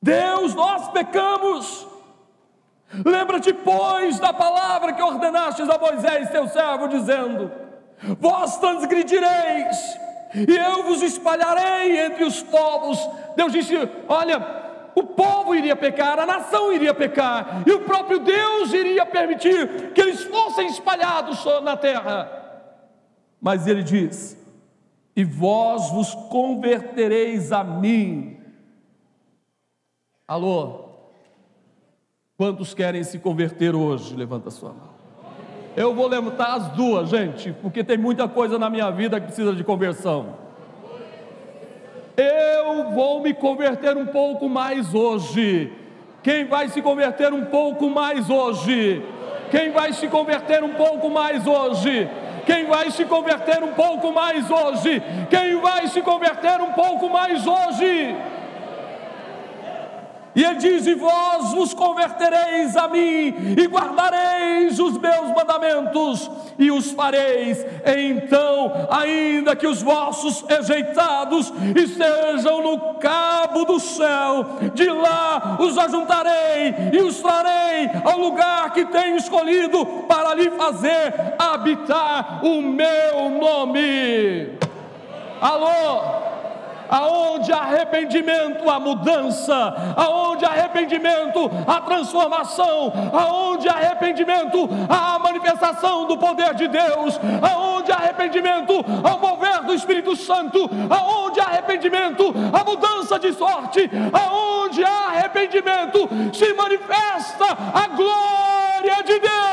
Deus, 0.00 0.54
nós 0.54 0.88
pecamos. 0.92 1.84
Lembra-te, 3.04 3.52
pois, 3.52 4.20
da 4.20 4.32
palavra 4.32 4.92
que 4.92 5.02
ordenastes 5.02 5.68
a 5.68 5.78
Moisés, 5.78 6.30
teu 6.30 6.46
servo, 6.46 6.86
dizendo: 6.86 7.50
Vós 8.20 8.56
transgredireis, 8.58 9.98
e 10.48 10.56
eu 10.56 10.84
vos 10.84 11.02
espalharei 11.02 11.98
entre 12.06 12.22
os 12.22 12.40
povos. 12.40 13.00
Deus 13.34 13.50
disse: 13.50 13.74
Olha, 14.06 14.61
o 14.94 15.02
povo 15.04 15.54
iria 15.54 15.74
pecar, 15.74 16.18
a 16.18 16.26
nação 16.26 16.72
iria 16.72 16.92
pecar, 16.92 17.62
e 17.66 17.72
o 17.72 17.80
próprio 17.80 18.18
Deus 18.18 18.72
iria 18.72 19.06
permitir 19.06 19.92
que 19.92 20.00
eles 20.00 20.22
fossem 20.24 20.66
espalhados 20.66 21.44
na 21.62 21.76
terra. 21.76 22.40
Mas 23.40 23.66
ele 23.66 23.82
diz: 23.82 24.36
E 25.16 25.24
vós 25.24 25.90
vos 25.90 26.14
convertereis 26.14 27.52
a 27.52 27.64
mim. 27.64 28.38
Alô? 30.28 30.90
Quantos 32.36 32.74
querem 32.74 33.04
se 33.04 33.18
converter 33.18 33.74
hoje? 33.74 34.16
Levanta 34.16 34.48
a 34.48 34.50
sua 34.50 34.70
mão. 34.70 34.92
Eu 35.76 35.94
vou 35.94 36.06
levantar 36.06 36.54
as 36.54 36.68
duas, 36.72 37.08
gente, 37.08 37.52
porque 37.62 37.82
tem 37.82 37.96
muita 37.96 38.28
coisa 38.28 38.58
na 38.58 38.68
minha 38.68 38.90
vida 38.90 39.18
que 39.18 39.26
precisa 39.26 39.54
de 39.54 39.64
conversão. 39.64 40.41
Vou 42.94 43.20
me 43.20 43.32
converter 43.32 43.96
um 43.96 44.06
pouco 44.06 44.48
mais 44.48 44.94
hoje. 44.94 45.72
Quem 46.22 46.44
vai 46.44 46.68
se 46.68 46.80
converter 46.80 47.32
um 47.32 47.46
pouco 47.46 47.88
mais 47.88 48.30
hoje? 48.30 49.02
Quem 49.50 49.70
vai 49.70 49.92
se 49.92 50.06
converter 50.08 50.62
um 50.62 50.74
pouco 50.74 51.10
mais 51.10 51.46
hoje? 51.46 52.08
Quem 52.46 52.66
vai 52.66 52.90
se 52.90 53.04
converter 53.04 53.62
um 53.62 53.72
pouco 53.72 54.12
mais 54.12 54.50
hoje? 54.50 55.02
Quem 55.30 55.60
vai 55.60 55.86
se 55.88 56.00
converter 56.02 56.60
um 56.60 56.72
pouco 56.72 57.08
mais 57.08 57.46
hoje? 57.46 58.16
E 60.34 60.42
ele 60.42 60.56
diz: 60.56 60.86
E 60.86 60.94
vós 60.94 61.52
vos 61.52 61.74
convertereis 61.74 62.76
a 62.76 62.88
mim, 62.88 63.34
e 63.58 63.66
guardareis 63.66 64.78
os 64.78 64.96
meus 64.96 65.28
mandamentos, 65.34 66.30
e 66.58 66.70
os 66.70 66.90
fareis. 66.92 67.64
Então, 67.84 68.72
ainda 68.90 69.54
que 69.54 69.66
os 69.66 69.82
vossos 69.82 70.42
rejeitados 70.48 71.52
estejam 71.76 72.62
no 72.62 72.94
cabo 72.94 73.64
do 73.64 73.78
céu, 73.78 74.46
de 74.72 74.88
lá 74.88 75.58
os 75.60 75.76
ajuntarei 75.76 76.74
e 76.92 76.98
os 76.98 77.20
trarei 77.20 77.90
ao 78.04 78.18
lugar 78.18 78.72
que 78.72 78.86
tenho 78.86 79.16
escolhido 79.16 79.84
para 80.08 80.34
lhe 80.34 80.50
fazer 80.52 81.14
habitar 81.38 82.40
o 82.44 82.62
meu 82.62 83.30
nome. 83.38 84.58
Alô? 85.40 86.21
Aonde 86.92 87.50
há 87.50 87.58
arrependimento, 87.58 88.68
a 88.68 88.78
mudança, 88.78 89.74
aonde 89.96 90.44
há 90.44 90.50
arrependimento, 90.50 91.50
a 91.66 91.80
transformação, 91.80 92.92
aonde 93.14 93.66
há 93.66 93.72
arrependimento, 93.72 94.68
a 94.90 95.18
manifestação 95.18 96.06
do 96.06 96.18
poder 96.18 96.52
de 96.54 96.68
Deus, 96.68 97.18
aonde 97.40 97.90
há 97.90 97.96
arrependimento, 97.96 98.74
ao 99.02 99.18
mover 99.18 99.62
do 99.62 99.72
Espírito 99.72 100.14
Santo, 100.14 100.68
aonde 100.90 101.40
há 101.40 101.44
arrependimento, 101.44 102.24
a 102.52 102.62
mudança 102.62 103.18
de 103.18 103.32
sorte, 103.32 103.90
aonde 104.12 104.84
há 104.84 105.08
arrependimento, 105.08 106.08
se 106.30 106.52
manifesta 106.52 107.46
a 107.72 107.88
glória 107.88 109.02
de 109.02 109.18
Deus. 109.18 109.51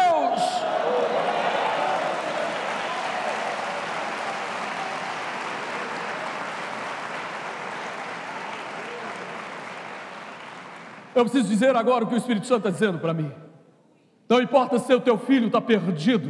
Eu 11.20 11.26
preciso 11.26 11.50
dizer 11.50 11.76
agora 11.76 12.06
o 12.06 12.08
que 12.08 12.14
o 12.14 12.18
Espírito 12.18 12.48
Santo 12.48 12.60
está 12.60 12.70
dizendo 12.70 12.98
para 12.98 13.14
mim. 13.14 13.30
Não 14.30 14.42
importa 14.42 14.80
se 14.80 14.94
o 14.94 15.02
teu 15.02 15.18
filho 15.18 15.48
está 15.48 15.60
perdido. 15.60 16.30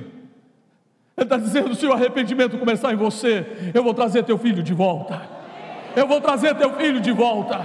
Ele 1.16 1.26
está 1.26 1.38
dizendo: 1.38 1.76
se 1.76 1.86
o 1.86 1.94
arrependimento 1.94 2.58
começar 2.58 2.92
em 2.92 2.96
você, 2.96 3.72
eu 3.72 3.84
vou 3.84 3.94
trazer 3.94 4.24
teu 4.24 4.36
filho 4.40 4.64
de 4.64 4.74
volta. 4.74 5.22
Eu 5.96 6.08
vou 6.08 6.20
trazer 6.20 6.56
teu 6.56 6.74
filho 6.74 7.00
de 7.00 7.12
volta. 7.12 7.60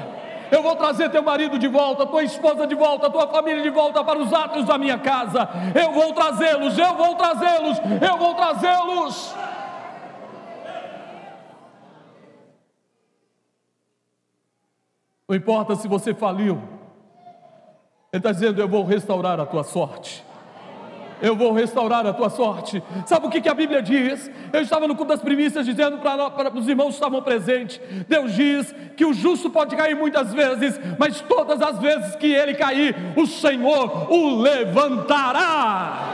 Eu 0.53 0.63
vou 0.63 0.77
trazer 0.77 1.09
teu 1.09 1.23
marido 1.23 1.59
de 1.59 1.67
volta, 1.67 2.05
tua 2.05 2.23
esposa 2.23 2.67
de 2.67 2.75
volta, 2.75 3.09
tua 3.09 3.27
família 3.27 3.63
de 3.63 3.71
volta 3.71 4.05
para 4.05 4.19
os 4.19 4.31
atos 4.31 4.67
da 4.67 4.77
minha 4.77 4.99
casa. 4.99 5.49
Eu 5.75 5.93
vou 5.93 6.13
trazê-los, 6.13 6.77
eu 6.77 6.95
vou 6.95 7.15
trazê-los, 7.15 7.79
eu 8.03 8.19
vou 8.19 8.35
trazê-los. 8.35 9.35
Não 15.27 15.35
importa 15.35 15.75
se 15.75 15.89
você 15.89 16.13
faliu, 16.13 16.74
ele 18.15 18.21
está 18.21 18.31
dizendo: 18.31 18.61
Eu 18.61 18.69
vou 18.69 18.85
restaurar 18.85 19.41
a 19.41 19.47
tua 19.47 19.65
sorte. 19.65 20.25
Eu 21.21 21.35
vou 21.35 21.53
restaurar 21.53 22.07
a 22.07 22.13
tua 22.13 22.31
sorte. 22.31 22.81
Sabe 23.07 23.27
o 23.27 23.31
que, 23.31 23.41
que 23.41 23.49
a 23.49 23.55
Bíblia 23.55 23.83
diz? 23.83 24.31
Eu 24.53 24.63
estava 24.63 24.87
no 24.87 24.95
culto 24.95 25.09
das 25.09 25.21
primícias 25.21 25.67
dizendo 25.67 25.99
para, 25.99 26.31
para 26.31 26.57
os 26.57 26.69
irmãos 26.69 26.91
que 26.91 26.95
estavam 26.95 27.21
presentes: 27.23 27.81
Deus 28.09 28.33
diz 28.33 28.73
que 28.97 29.05
o 29.05 29.13
justo 29.13 29.51
pode 29.51 29.75
cair 29.75 29.97
muitas 29.97 30.33
vezes, 30.33 30.79
mas 30.97 31.21
todas 31.23 31.61
as 31.61 31.81
vezes 31.81 32.15
que 32.15 32.33
ele 32.33 32.55
cair, 32.55 32.95
o 33.17 33.27
Senhor 33.27 34.09
o 34.09 34.41
levantará. 34.41 36.13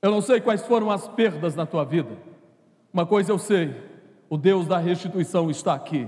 Eu 0.00 0.12
não 0.12 0.20
sei 0.20 0.40
quais 0.40 0.64
foram 0.64 0.92
as 0.92 1.08
perdas 1.08 1.56
na 1.56 1.66
tua 1.66 1.84
vida. 1.84 2.10
Uma 2.94 3.04
coisa 3.04 3.32
eu 3.32 3.38
sei: 3.38 3.74
o 4.30 4.36
Deus 4.36 4.68
da 4.68 4.78
restituição 4.78 5.50
está 5.50 5.74
aqui. 5.74 6.06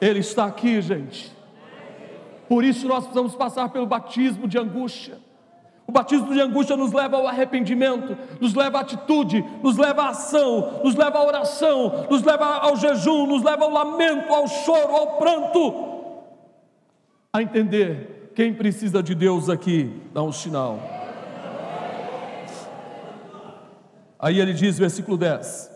Ele 0.00 0.20
está 0.20 0.46
aqui, 0.46 0.80
gente. 0.80 1.36
Por 2.48 2.64
isso 2.64 2.88
nós 2.88 3.04
precisamos 3.04 3.34
passar 3.34 3.68
pelo 3.68 3.86
batismo 3.86 4.48
de 4.48 4.58
angústia. 4.58 5.18
O 5.86 5.92
batismo 5.92 6.32
de 6.32 6.40
angústia 6.40 6.76
nos 6.76 6.92
leva 6.92 7.16
ao 7.16 7.26
arrependimento, 7.26 8.16
nos 8.38 8.54
leva 8.54 8.78
à 8.78 8.80
atitude, 8.82 9.42
nos 9.62 9.78
leva 9.78 10.02
à 10.02 10.08
ação, 10.10 10.82
nos 10.84 10.94
leva 10.94 11.18
à 11.18 11.24
oração, 11.24 12.06
nos 12.10 12.22
leva 12.22 12.44
ao 12.44 12.76
jejum, 12.76 13.26
nos 13.26 13.42
leva 13.42 13.64
ao 13.64 13.70
lamento, 13.70 14.32
ao 14.32 14.46
choro, 14.46 14.94
ao 14.94 15.16
pranto. 15.16 15.88
A 17.32 17.42
entender 17.42 18.32
quem 18.34 18.52
precisa 18.52 19.02
de 19.02 19.14
Deus 19.14 19.48
aqui, 19.48 19.90
dá 20.12 20.22
um 20.22 20.30
sinal. 20.30 20.78
Aí 24.18 24.40
ele 24.40 24.52
diz, 24.52 24.78
versículo 24.78 25.16
10: 25.16 25.70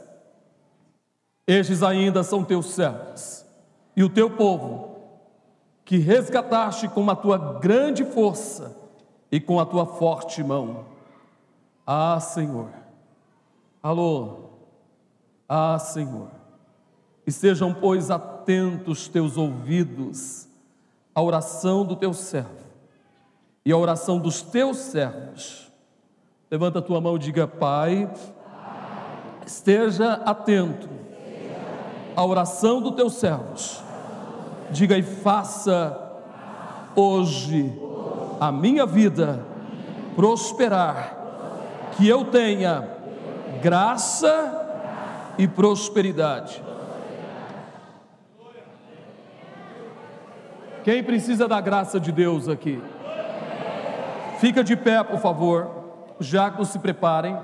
Estes 1.46 1.82
ainda 1.82 2.22
são 2.22 2.44
teus 2.44 2.66
servos, 2.66 3.41
e 3.96 4.02
o 4.02 4.08
teu 4.08 4.30
povo, 4.30 4.96
que 5.84 5.98
resgataste 5.98 6.88
com 6.88 7.08
a 7.10 7.16
tua 7.16 7.58
grande 7.58 8.04
força 8.04 8.76
e 9.30 9.40
com 9.40 9.58
a 9.58 9.66
tua 9.66 9.86
forte 9.86 10.42
mão. 10.42 10.84
Ah, 11.86 12.18
Senhor. 12.20 12.68
Alô. 13.82 14.50
Ah, 15.48 15.78
Senhor. 15.78 16.28
Estejam, 17.26 17.74
pois, 17.74 18.10
atentos 18.10 19.08
teus 19.08 19.36
ouvidos 19.36 20.48
à 21.14 21.22
oração 21.22 21.84
do 21.84 21.94
teu 21.94 22.12
servo 22.12 22.62
e 23.64 23.72
à 23.72 23.76
oração 23.76 24.18
dos 24.18 24.42
teus 24.42 24.78
servos. 24.78 25.70
Levanta 26.50 26.80
a 26.80 26.82
tua 26.82 27.00
mão 27.00 27.16
e 27.16 27.18
diga: 27.18 27.46
Pai, 27.46 28.12
esteja 29.46 30.14
atento 30.24 30.88
à 32.16 32.24
oração 32.24 32.80
dos 32.80 32.94
teus 32.94 33.14
servos. 33.14 33.81
Diga 34.72 34.96
e 34.96 35.02
faça 35.02 35.98
hoje 36.96 37.78
a 38.40 38.50
minha 38.50 38.86
vida 38.86 39.44
prosperar, 40.16 41.14
que 41.96 42.08
eu 42.08 42.24
tenha 42.24 42.88
graça 43.62 45.34
e 45.36 45.46
prosperidade. 45.46 46.62
Quem 50.82 51.04
precisa 51.04 51.46
da 51.46 51.60
graça 51.60 52.00
de 52.00 52.10
Deus 52.10 52.48
aqui? 52.48 52.82
Fica 54.40 54.64
de 54.64 54.74
pé, 54.74 55.04
por 55.04 55.20
favor. 55.20 55.70
Os 56.18 56.26
diáconos 56.26 56.70
se 56.70 56.78
preparem. 56.78 57.38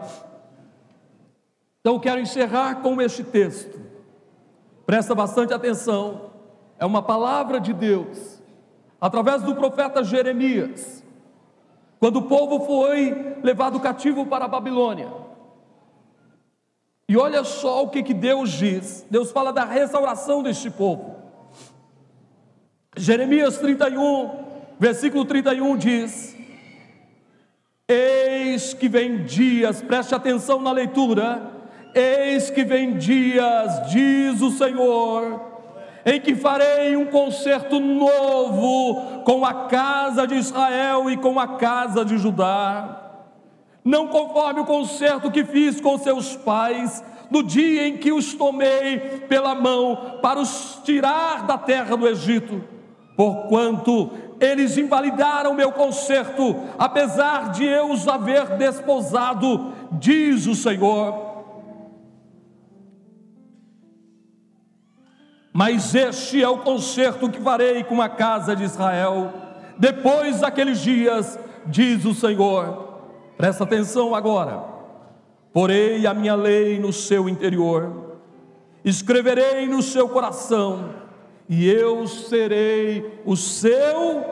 Então, 1.80 2.00
quero 2.00 2.20
encerrar 2.20 2.76
com 2.76 3.00
este 3.00 3.22
texto. 3.22 3.78
Presta 4.84 5.14
bastante 5.14 5.52
atenção. 5.52 6.27
É 6.78 6.86
uma 6.86 7.02
palavra 7.02 7.60
de 7.60 7.72
Deus 7.72 8.42
através 9.00 9.42
do 9.42 9.54
profeta 9.54 10.02
Jeremias, 10.02 11.04
quando 11.98 12.16
o 12.16 12.22
povo 12.22 12.64
foi 12.64 13.36
levado 13.42 13.80
cativo 13.80 14.26
para 14.26 14.44
a 14.44 14.48
Babilônia. 14.48 15.12
E 17.08 17.16
olha 17.16 17.42
só 17.42 17.84
o 17.84 17.88
que, 17.88 18.02
que 18.02 18.14
Deus 18.14 18.50
diz: 18.50 19.06
Deus 19.10 19.32
fala 19.32 19.52
da 19.52 19.64
restauração 19.64 20.42
deste 20.42 20.70
povo. 20.70 21.16
Jeremias 22.96 23.58
31, 23.58 24.44
versículo 24.78 25.24
31 25.24 25.76
diz: 25.76 26.36
Eis 27.88 28.74
que 28.74 28.88
vem 28.88 29.24
dias, 29.24 29.80
preste 29.80 30.14
atenção 30.14 30.60
na 30.60 30.70
leitura, 30.70 31.50
eis 31.94 32.50
que 32.50 32.62
vem 32.62 32.98
dias, 32.98 33.90
diz 33.90 34.42
o 34.42 34.50
Senhor, 34.50 35.47
em 36.10 36.18
que 36.22 36.34
farei 36.34 36.96
um 36.96 37.04
concerto 37.04 37.78
novo 37.78 39.22
com 39.24 39.44
a 39.44 39.66
casa 39.66 40.26
de 40.26 40.36
Israel 40.36 41.10
e 41.10 41.18
com 41.18 41.38
a 41.38 41.58
casa 41.58 42.02
de 42.02 42.16
Judá, 42.16 42.98
não 43.84 44.08
conforme 44.08 44.60
o 44.60 44.64
concerto 44.64 45.30
que 45.30 45.44
fiz 45.44 45.82
com 45.82 45.98
seus 45.98 46.34
pais, 46.34 47.04
no 47.30 47.42
dia 47.42 47.86
em 47.86 47.98
que 47.98 48.10
os 48.10 48.32
tomei 48.32 48.98
pela 49.28 49.54
mão 49.54 50.18
para 50.22 50.40
os 50.40 50.80
tirar 50.82 51.46
da 51.46 51.58
terra 51.58 51.94
do 51.94 52.08
Egito, 52.08 52.64
porquanto 53.14 54.10
eles 54.40 54.78
invalidaram 54.78 55.52
meu 55.52 55.72
concerto, 55.72 56.56
apesar 56.78 57.50
de 57.50 57.66
eu 57.66 57.90
os 57.90 58.08
haver 58.08 58.56
desposado, 58.56 59.74
diz 59.92 60.46
o 60.46 60.54
Senhor. 60.54 61.27
Mas 65.58 65.92
este 65.92 66.40
é 66.40 66.48
o 66.48 66.58
concerto 66.58 67.28
que 67.28 67.40
farei 67.40 67.82
com 67.82 68.00
a 68.00 68.08
casa 68.08 68.54
de 68.54 68.62
Israel, 68.62 69.32
depois 69.76 70.38
daqueles 70.38 70.80
dias, 70.80 71.36
diz 71.66 72.04
o 72.04 72.14
Senhor. 72.14 73.00
Presta 73.36 73.64
atenção 73.64 74.14
agora. 74.14 74.62
Porei 75.52 76.06
a 76.06 76.14
minha 76.14 76.36
lei 76.36 76.78
no 76.78 76.92
seu 76.92 77.28
interior, 77.28 78.20
escreverei 78.84 79.66
no 79.66 79.82
seu 79.82 80.08
coração, 80.08 80.90
e 81.48 81.68
eu 81.68 82.06
serei 82.06 83.20
o 83.26 83.34
seu, 83.34 84.24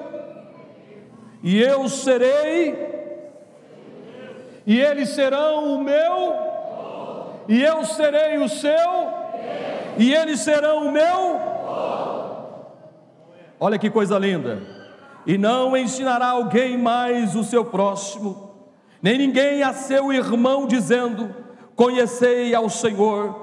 e 1.42 1.60
eu 1.60 1.88
serei, 1.88 2.78
e 4.64 4.80
eles 4.80 5.08
serão 5.08 5.74
o 5.74 5.82
meu, 5.82 6.36
e 7.48 7.60
eu 7.64 7.84
serei 7.84 8.38
o 8.38 8.48
seu 8.48 9.25
e 9.96 10.12
eles 10.12 10.40
serão 10.40 10.88
o 10.88 10.92
meu. 10.92 11.40
Olha 13.58 13.78
que 13.78 13.90
coisa 13.90 14.18
linda. 14.18 14.60
E 15.26 15.36
não 15.36 15.76
ensinará 15.76 16.28
alguém 16.28 16.78
mais 16.78 17.34
o 17.34 17.42
seu 17.42 17.64
próximo, 17.64 18.54
nem 19.02 19.18
ninguém 19.18 19.62
a 19.62 19.72
seu 19.72 20.12
irmão, 20.12 20.66
dizendo: 20.66 21.34
Conhecei 21.74 22.54
ao 22.54 22.68
Senhor, 22.70 23.34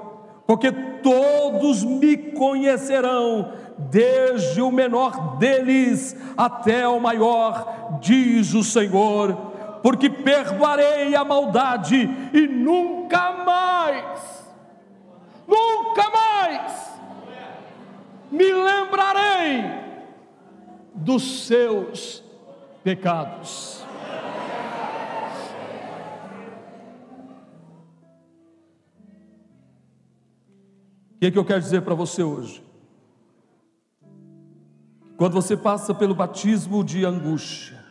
porque 0.46 0.72
todos 0.72 1.84
me 1.84 2.16
conhecerão, 2.16 3.52
desde 3.76 4.62
o 4.62 4.70
menor 4.70 5.36
deles 5.36 6.16
até 6.36 6.88
o 6.88 6.98
maior, 6.98 7.98
diz 8.00 8.54
o 8.54 8.64
Senhor, 8.64 9.34
porque 9.82 10.08
perdoarei 10.08 11.14
a 11.14 11.24
maldade 11.24 12.08
e 12.32 12.46
nunca 12.46 13.32
mais 13.44 14.44
nunca 15.46 16.10
mais 16.10 16.23
me 18.34 18.52
lembrarei 18.52 19.62
dos 20.94 21.46
seus 21.46 22.22
pecados. 22.82 23.84
O 31.14 31.18
que, 31.20 31.26
é 31.26 31.30
que 31.30 31.38
eu 31.38 31.44
quero 31.44 31.60
dizer 31.60 31.82
para 31.82 31.94
você 31.94 32.22
hoje? 32.22 32.62
Quando 35.16 35.32
você 35.32 35.56
passa 35.56 35.94
pelo 35.94 36.14
batismo 36.14 36.82
de 36.84 37.04
angústia, 37.04 37.82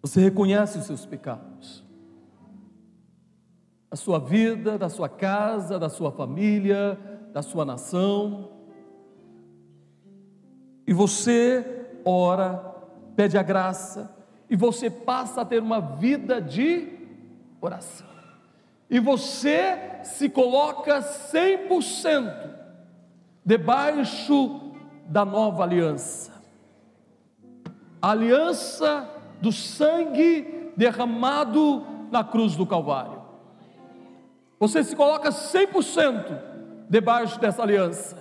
você 0.00 0.20
reconhece 0.20 0.78
os 0.78 0.84
seus 0.84 1.04
pecados 1.04 1.87
da 3.90 3.96
sua 3.96 4.18
vida, 4.18 4.76
da 4.76 4.88
sua 4.88 5.08
casa, 5.08 5.78
da 5.78 5.88
sua 5.88 6.12
família, 6.12 6.98
da 7.32 7.42
sua 7.42 7.64
nação. 7.64 8.50
E 10.86 10.92
você 10.92 11.86
ora, 12.04 12.74
pede 13.16 13.36
a 13.36 13.42
graça, 13.42 14.14
e 14.48 14.56
você 14.56 14.88
passa 14.90 15.42
a 15.42 15.44
ter 15.44 15.62
uma 15.62 15.80
vida 15.80 16.40
de 16.40 16.88
oração. 17.60 18.06
E 18.90 18.98
você 18.98 20.00
se 20.02 20.28
coloca 20.28 21.00
100% 21.00 22.56
debaixo 23.44 24.72
da 25.06 25.24
nova 25.24 25.62
aliança. 25.62 26.32
A 28.00 28.10
aliança 28.10 29.08
do 29.40 29.52
sangue 29.52 30.72
derramado 30.76 31.84
na 32.10 32.24
cruz 32.24 32.56
do 32.56 32.66
Calvário. 32.66 33.17
Você 34.58 34.82
se 34.82 34.96
coloca 34.96 35.30
100% 35.30 36.38
debaixo 36.88 37.38
dessa 37.38 37.62
aliança. 37.62 38.16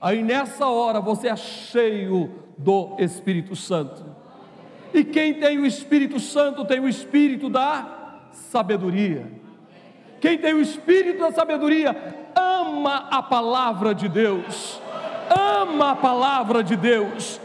Aí 0.00 0.22
nessa 0.22 0.66
hora 0.66 1.00
você 1.00 1.28
é 1.28 1.36
cheio 1.36 2.44
do 2.56 2.96
Espírito 2.98 3.56
Santo. 3.56 4.04
E 4.92 5.02
quem 5.02 5.34
tem 5.34 5.58
o 5.58 5.66
Espírito 5.66 6.20
Santo 6.20 6.64
tem 6.64 6.78
o 6.78 6.88
Espírito 6.88 7.48
da 7.48 8.30
sabedoria. 8.30 9.26
Quem 10.20 10.38
tem 10.38 10.54
o 10.54 10.60
Espírito 10.60 11.18
da 11.18 11.32
sabedoria 11.32 12.30
ama 12.36 13.08
a 13.10 13.22
palavra 13.22 13.94
de 13.94 14.08
Deus. 14.08 14.80
Ama 15.28 15.90
a 15.90 15.96
palavra 15.96 16.62
de 16.62 16.76
Deus. 16.76 17.40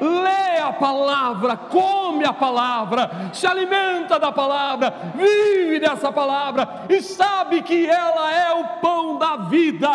Lê 0.00 0.58
a 0.58 0.72
palavra, 0.72 1.56
come 1.56 2.24
a 2.24 2.32
palavra, 2.32 3.30
se 3.32 3.46
alimenta 3.46 4.18
da 4.18 4.32
palavra, 4.32 4.94
vive 5.14 5.80
dessa 5.80 6.12
palavra 6.12 6.84
e 6.88 7.02
sabe 7.02 7.62
que 7.62 7.86
ela 7.86 8.32
é 8.32 8.52
o 8.54 8.64
pão 8.80 9.18
da 9.18 9.36
vida, 9.36 9.88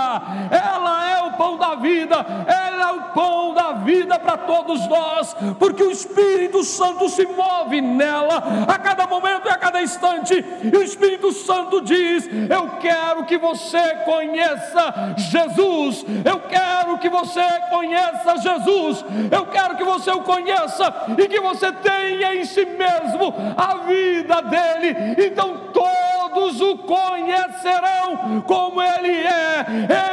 ela 0.52 1.12
é 1.12 1.24
o 1.24 1.32
pão 1.34 1.58
da 1.58 1.76
vida, 1.76 2.16
ela 2.48 2.90
é 2.90 2.92
o 2.94 3.02
pão 3.14 3.54
da 3.54 3.72
vida 3.74 4.20
para 4.20 4.38
todos 4.38 4.88
nós, 4.88 5.36
porque 5.58 5.84
o 5.84 5.92
Espírito 5.92 6.64
Santo 6.64 7.10
se 7.10 7.26
move 7.26 7.82
nela 7.82 8.44
a 8.68 8.78
cada 8.80 9.08
momento 9.08 9.48
e 9.48 9.52
a 9.52 9.58
cada 9.58 9.82
instante, 9.82 10.34
e 10.64 10.76
o 10.76 10.84
Espírito 10.84 11.32
Santo 11.32 11.82
diz: 11.82 12.28
Eu 12.50 12.78
quero 12.80 13.26
que 13.26 13.38
você 13.38 13.96
conheça 14.06 15.16
Jesus, 15.18 16.06
eu 16.26 16.40
quero 16.42 16.98
que 16.98 17.10
você 17.10 17.46
conheça 17.70 18.38
Jesus, 18.38 19.06
eu 19.32 19.46
quero 19.48 19.76
que 19.76 19.84
você 19.88 20.12
o 20.12 20.22
conheça 20.22 20.94
e 21.18 21.28
que 21.28 21.40
você 21.40 21.72
tenha 21.72 22.36
em 22.36 22.46
si 22.46 22.66
mesmo 22.66 23.34
a 23.56 23.78
vida 23.86 24.42
dele, 24.42 25.16
então 25.26 25.72
todos 25.74 26.62
o 26.62 26.78
conhecerão 26.78 28.42
como 28.46 28.82
ele 28.82 29.12
é, 29.12 29.66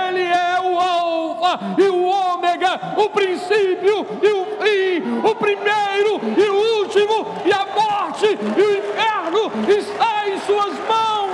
ele 0.08 0.22
é 0.22 0.60
o 0.60 0.78
Alfa 0.78 1.60
e 1.76 1.88
o 1.88 2.04
Ômega, 2.04 2.80
o 2.96 3.10
princípio 3.10 4.06
e 4.22 4.32
o 4.32 4.44
fim, 4.62 5.28
o 5.28 5.34
primeiro 5.34 6.20
e 6.38 6.48
o 6.48 6.78
último, 6.80 7.26
e 7.44 7.52
a 7.52 7.66
morte 7.74 8.26
e 8.26 8.62
o 8.62 8.78
inferno 8.78 9.52
está 9.68 10.28
em 10.28 10.38
suas 10.40 10.72
mãos. 10.88 11.33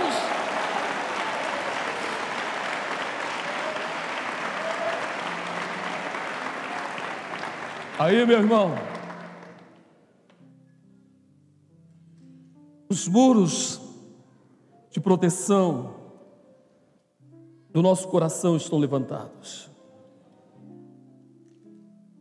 Aí, 8.01 8.25
meu 8.25 8.39
irmão, 8.39 8.71
os 12.89 13.07
muros 13.07 13.79
de 14.91 14.99
proteção 14.99 15.97
do 17.69 17.83
nosso 17.83 18.09
coração 18.09 18.57
estão 18.57 18.79
levantados, 18.79 19.71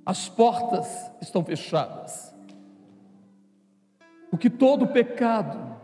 as 0.06 0.28
portas 0.28 0.86
estão 1.22 1.46
fechadas, 1.46 2.36
porque 4.30 4.50
todo 4.50 4.86
pecado, 4.86 5.78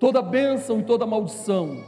toda 0.00 0.22
bênção 0.22 0.80
e 0.80 0.82
toda 0.82 1.04
maldição 1.04 1.84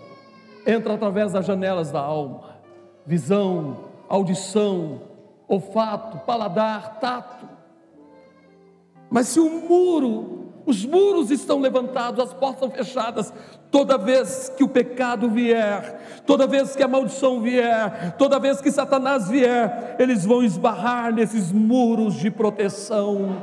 entra 0.66 0.92
através 0.92 1.32
das 1.32 1.46
janelas 1.46 1.90
da 1.90 2.00
alma, 2.00 2.60
visão, 3.06 3.84
audição, 4.06 5.07
olfato, 5.48 6.18
paladar, 6.18 7.00
tato. 7.00 7.48
Mas 9.10 9.28
se 9.28 9.40
o 9.40 9.48
muro, 9.48 10.52
os 10.66 10.84
muros 10.84 11.30
estão 11.30 11.58
levantados, 11.58 12.20
as 12.20 12.34
portas 12.34 12.70
fechadas, 12.72 13.32
Toda 13.70 13.98
vez 13.98 14.50
que 14.56 14.64
o 14.64 14.68
pecado 14.68 15.28
vier, 15.28 16.22
toda 16.24 16.46
vez 16.46 16.74
que 16.74 16.82
a 16.82 16.88
maldição 16.88 17.40
vier, 17.40 18.14
toda 18.16 18.38
vez 18.38 18.62
que 18.62 18.70
Satanás 18.70 19.28
vier, 19.28 19.96
eles 19.98 20.24
vão 20.24 20.42
esbarrar 20.42 21.12
nesses 21.12 21.52
muros 21.52 22.14
de 22.14 22.30
proteção. 22.30 23.42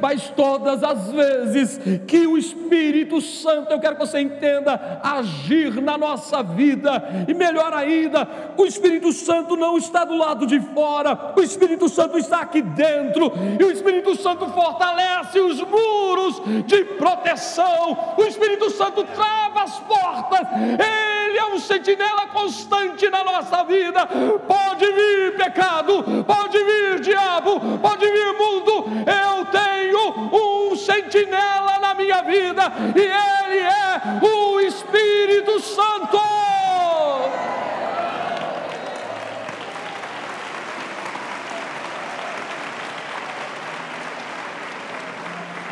Mas 0.00 0.28
todas 0.30 0.82
as 0.82 1.12
vezes 1.12 1.80
que 2.06 2.26
o 2.26 2.36
Espírito 2.36 3.20
Santo, 3.20 3.72
eu 3.72 3.78
quero 3.78 3.94
que 3.94 4.06
você 4.06 4.20
entenda, 4.20 5.00
agir 5.04 5.80
na 5.80 5.96
nossa 5.96 6.42
vida, 6.42 7.02
e 7.28 7.34
melhor 7.34 7.72
ainda, 7.72 8.26
o 8.56 8.64
Espírito 8.66 9.12
Santo 9.12 9.56
não 9.56 9.76
está 9.76 10.04
do 10.04 10.16
lado 10.16 10.46
de 10.46 10.58
fora, 10.58 11.32
o 11.36 11.40
Espírito 11.40 11.88
Santo 11.88 12.18
está 12.18 12.40
aqui 12.40 12.60
dentro, 12.60 13.32
e 13.58 13.62
o 13.62 13.70
Espírito 13.70 14.16
Santo 14.20 14.46
fortalece 14.48 15.38
os 15.38 15.60
muros 15.60 16.42
de 16.66 16.84
proteção, 16.96 18.16
o 18.18 18.22
Espírito 18.22 18.68
Santo 18.70 19.04
trava 19.04 19.59
as 19.62 19.78
portas, 19.80 20.46
Ele 20.52 21.38
é 21.38 21.44
um 21.46 21.58
sentinela 21.58 22.26
constante 22.28 23.08
na 23.08 23.22
nossa 23.22 23.62
vida. 23.64 24.06
Pode 24.06 24.86
vir 24.86 25.36
pecado, 25.36 26.24
pode 26.24 26.58
vir 26.58 27.00
diabo, 27.00 27.60
pode 27.78 28.06
vir 28.06 28.32
mundo, 28.38 28.84
eu 29.06 29.44
tenho 29.46 30.70
um 30.70 30.76
sentinela 30.76 31.78
na 31.80 31.94
minha 31.94 32.22
vida, 32.22 32.72
e 32.96 33.00
Ele 33.00 33.60
é 33.60 34.26
o 34.26 34.60
Espírito 34.60 35.60
Santo. 35.60 36.18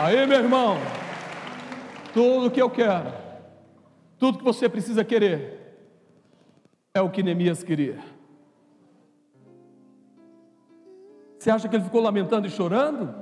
Aí, 0.01 0.27
meu 0.27 0.39
irmão, 0.39 0.79
tudo 2.15 2.51
que 2.51 2.63
eu 2.63 2.71
quero 2.71 3.28
tudo 4.19 4.39
que 4.39 4.45
você 4.45 4.69
precisa 4.69 5.05
querer 5.05 5.59
é 6.93 7.01
o 7.01 7.11
que 7.11 7.23
Neemias 7.23 7.63
queria. 7.63 7.99
Você 11.39 11.51
acha 11.51 11.69
que 11.69 11.77
ele 11.77 11.85
ficou 11.85 12.03
lamentando 12.03 12.49
e 12.49 12.51
chorando? 12.51 13.15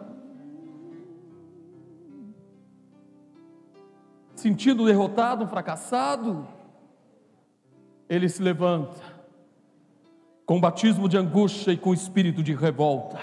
Sentindo 4.35 4.87
derrotado, 4.87 5.47
fracassado? 5.47 6.49
Ele 8.09 8.29
se 8.29 8.43
levanta 8.43 9.03
com 10.47 10.59
batismo 10.59 11.09
de 11.09 11.19
angústia 11.19 11.73
e 11.73 11.77
com 11.77 11.93
espírito 11.93 12.43
de 12.43 12.55
revolta. 12.55 13.19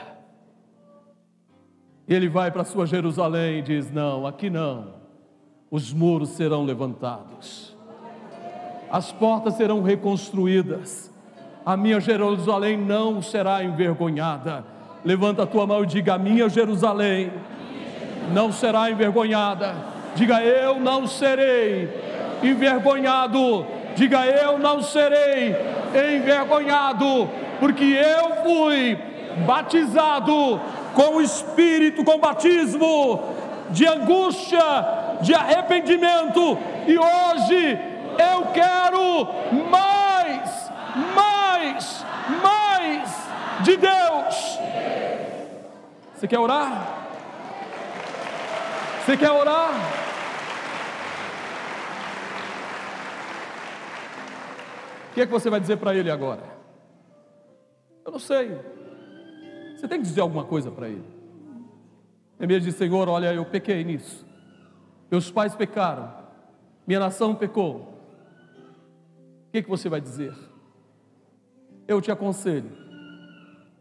Ele 2.08 2.30
vai 2.30 2.52
para 2.52 2.66
sua 2.66 2.86
Jerusalém 2.86 3.60
e 3.60 3.62
diz: 3.64 3.90
Não, 3.90 4.28
aqui 4.28 4.50
não 4.50 5.03
os 5.74 5.92
muros 5.92 6.30
serão 6.30 6.64
levantados, 6.64 7.76
as 8.92 9.12
portas 9.12 9.56
serão 9.56 9.82
reconstruídas, 9.82 11.12
a 11.66 11.76
minha 11.76 12.00
Jerusalém 12.00 12.78
não 12.78 13.24
será 13.24 13.64
envergonhada. 13.64 14.64
Levanta 15.04 15.42
a 15.42 15.48
tua 15.48 15.66
mão 15.66 15.84
e 15.84 15.88
diga: 15.88 16.14
A 16.14 16.20
minha 16.20 16.48
Jerusalém 16.48 17.34
não 18.32 18.52
será 18.52 18.92
envergonhada. 18.92 19.74
Diga: 20.14 20.44
Eu 20.44 20.80
não 20.80 21.08
serei 21.08 21.90
envergonhado. 22.44 23.66
Diga: 23.96 24.28
Eu 24.28 24.60
não 24.60 24.80
serei 24.80 25.56
envergonhado, 26.16 27.28
porque 27.60 27.84
eu 27.84 28.44
fui 28.44 28.96
batizado 29.44 30.62
com 30.94 31.16
o 31.16 31.22
Espírito, 31.22 32.04
com 32.04 32.20
batismo 32.20 33.24
de 33.72 33.88
angústia 33.88 35.03
de 35.24 35.34
arrependimento, 35.34 36.58
e 36.86 36.98
hoje 36.98 37.80
eu 38.20 38.52
quero 38.52 39.26
mais, 39.70 40.70
mais, 41.16 42.06
mais 42.44 43.28
de 43.64 43.78
Deus. 43.78 44.60
Você 46.14 46.28
quer 46.28 46.40
orar? 46.40 47.08
Você 49.00 49.18
quer 49.18 49.32
orar? 49.32 49.72
O 55.10 55.14
que 55.14 55.22
é 55.22 55.26
que 55.26 55.32
você 55.32 55.50
vai 55.50 55.60
dizer 55.60 55.78
para 55.78 55.96
ele 55.96 56.10
agora? 56.12 56.42
Eu 58.06 58.12
não 58.12 58.20
sei. 58.20 58.58
Você 59.76 59.88
tem 59.88 60.00
que 60.00 60.06
dizer 60.06 60.22
alguma 60.22 60.44
coisa 60.44 60.72
para 60.72 60.88
ele. 60.88 61.04
Ele 62.40 62.60
diz: 62.60 62.76
Senhor, 62.76 63.08
olha, 63.08 63.34
eu 63.34 63.46
pequei 63.46 63.84
nisso. 63.84 64.26
Meus 65.14 65.30
pais 65.30 65.54
pecaram, 65.54 66.12
minha 66.88 67.00
nação 67.00 67.36
pecou. 67.36 67.76
O 67.76 69.52
que, 69.52 69.62
que 69.62 69.70
você 69.70 69.88
vai 69.88 70.02
dizer? 70.02 70.34
Eu 71.88 72.02
te 72.02 72.12
aconselho 72.12 72.72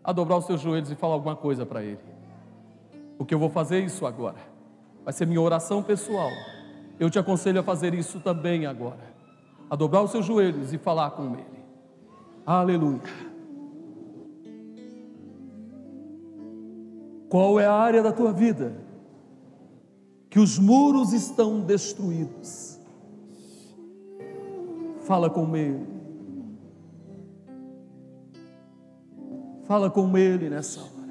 a 0.05 0.12
dobrar 0.12 0.37
os 0.37 0.45
seus 0.45 0.61
joelhos 0.61 0.91
e 0.91 0.95
falar 0.95 1.14
alguma 1.14 1.35
coisa 1.35 1.64
para 1.64 1.83
Ele. 1.83 2.03
Porque 3.16 3.33
eu 3.33 3.39
vou 3.39 3.49
fazer 3.49 3.83
isso 3.83 4.05
agora. 4.05 4.37
Vai 5.07 5.14
ser 5.14 5.26
minha 5.26 5.41
oração 5.41 5.83
pessoal. 5.83 6.28
Eu 7.01 7.09
te 7.09 7.18
aconselho 7.18 7.61
a 7.61 7.62
fazer 7.62 7.95
isso 7.95 8.20
também 8.20 8.66
agora. 8.66 9.14
A 9.70 9.74
dobrar 9.74 10.03
os 10.03 10.11
seus 10.11 10.26
joelhos 10.26 10.74
e 10.74 10.76
falar 10.76 11.12
com 11.12 11.33
Ele. 11.33 11.64
Aleluia. 12.45 13.01
Qual 17.30 17.59
é 17.59 17.64
a 17.64 17.72
área 17.72 18.03
da 18.03 18.12
tua 18.12 18.35
vida 18.35 18.91
que 20.33 20.41
os 20.41 20.59
muros 20.59 21.12
estão 21.12 21.61
destruídos. 21.61 22.80
Fala 25.03 25.28
com 25.28 25.55
Ele. 25.55 25.87
Fala 29.64 29.91
com 29.91 30.16
Ele 30.16 30.49
nessa 30.49 30.80
hora. 30.80 31.01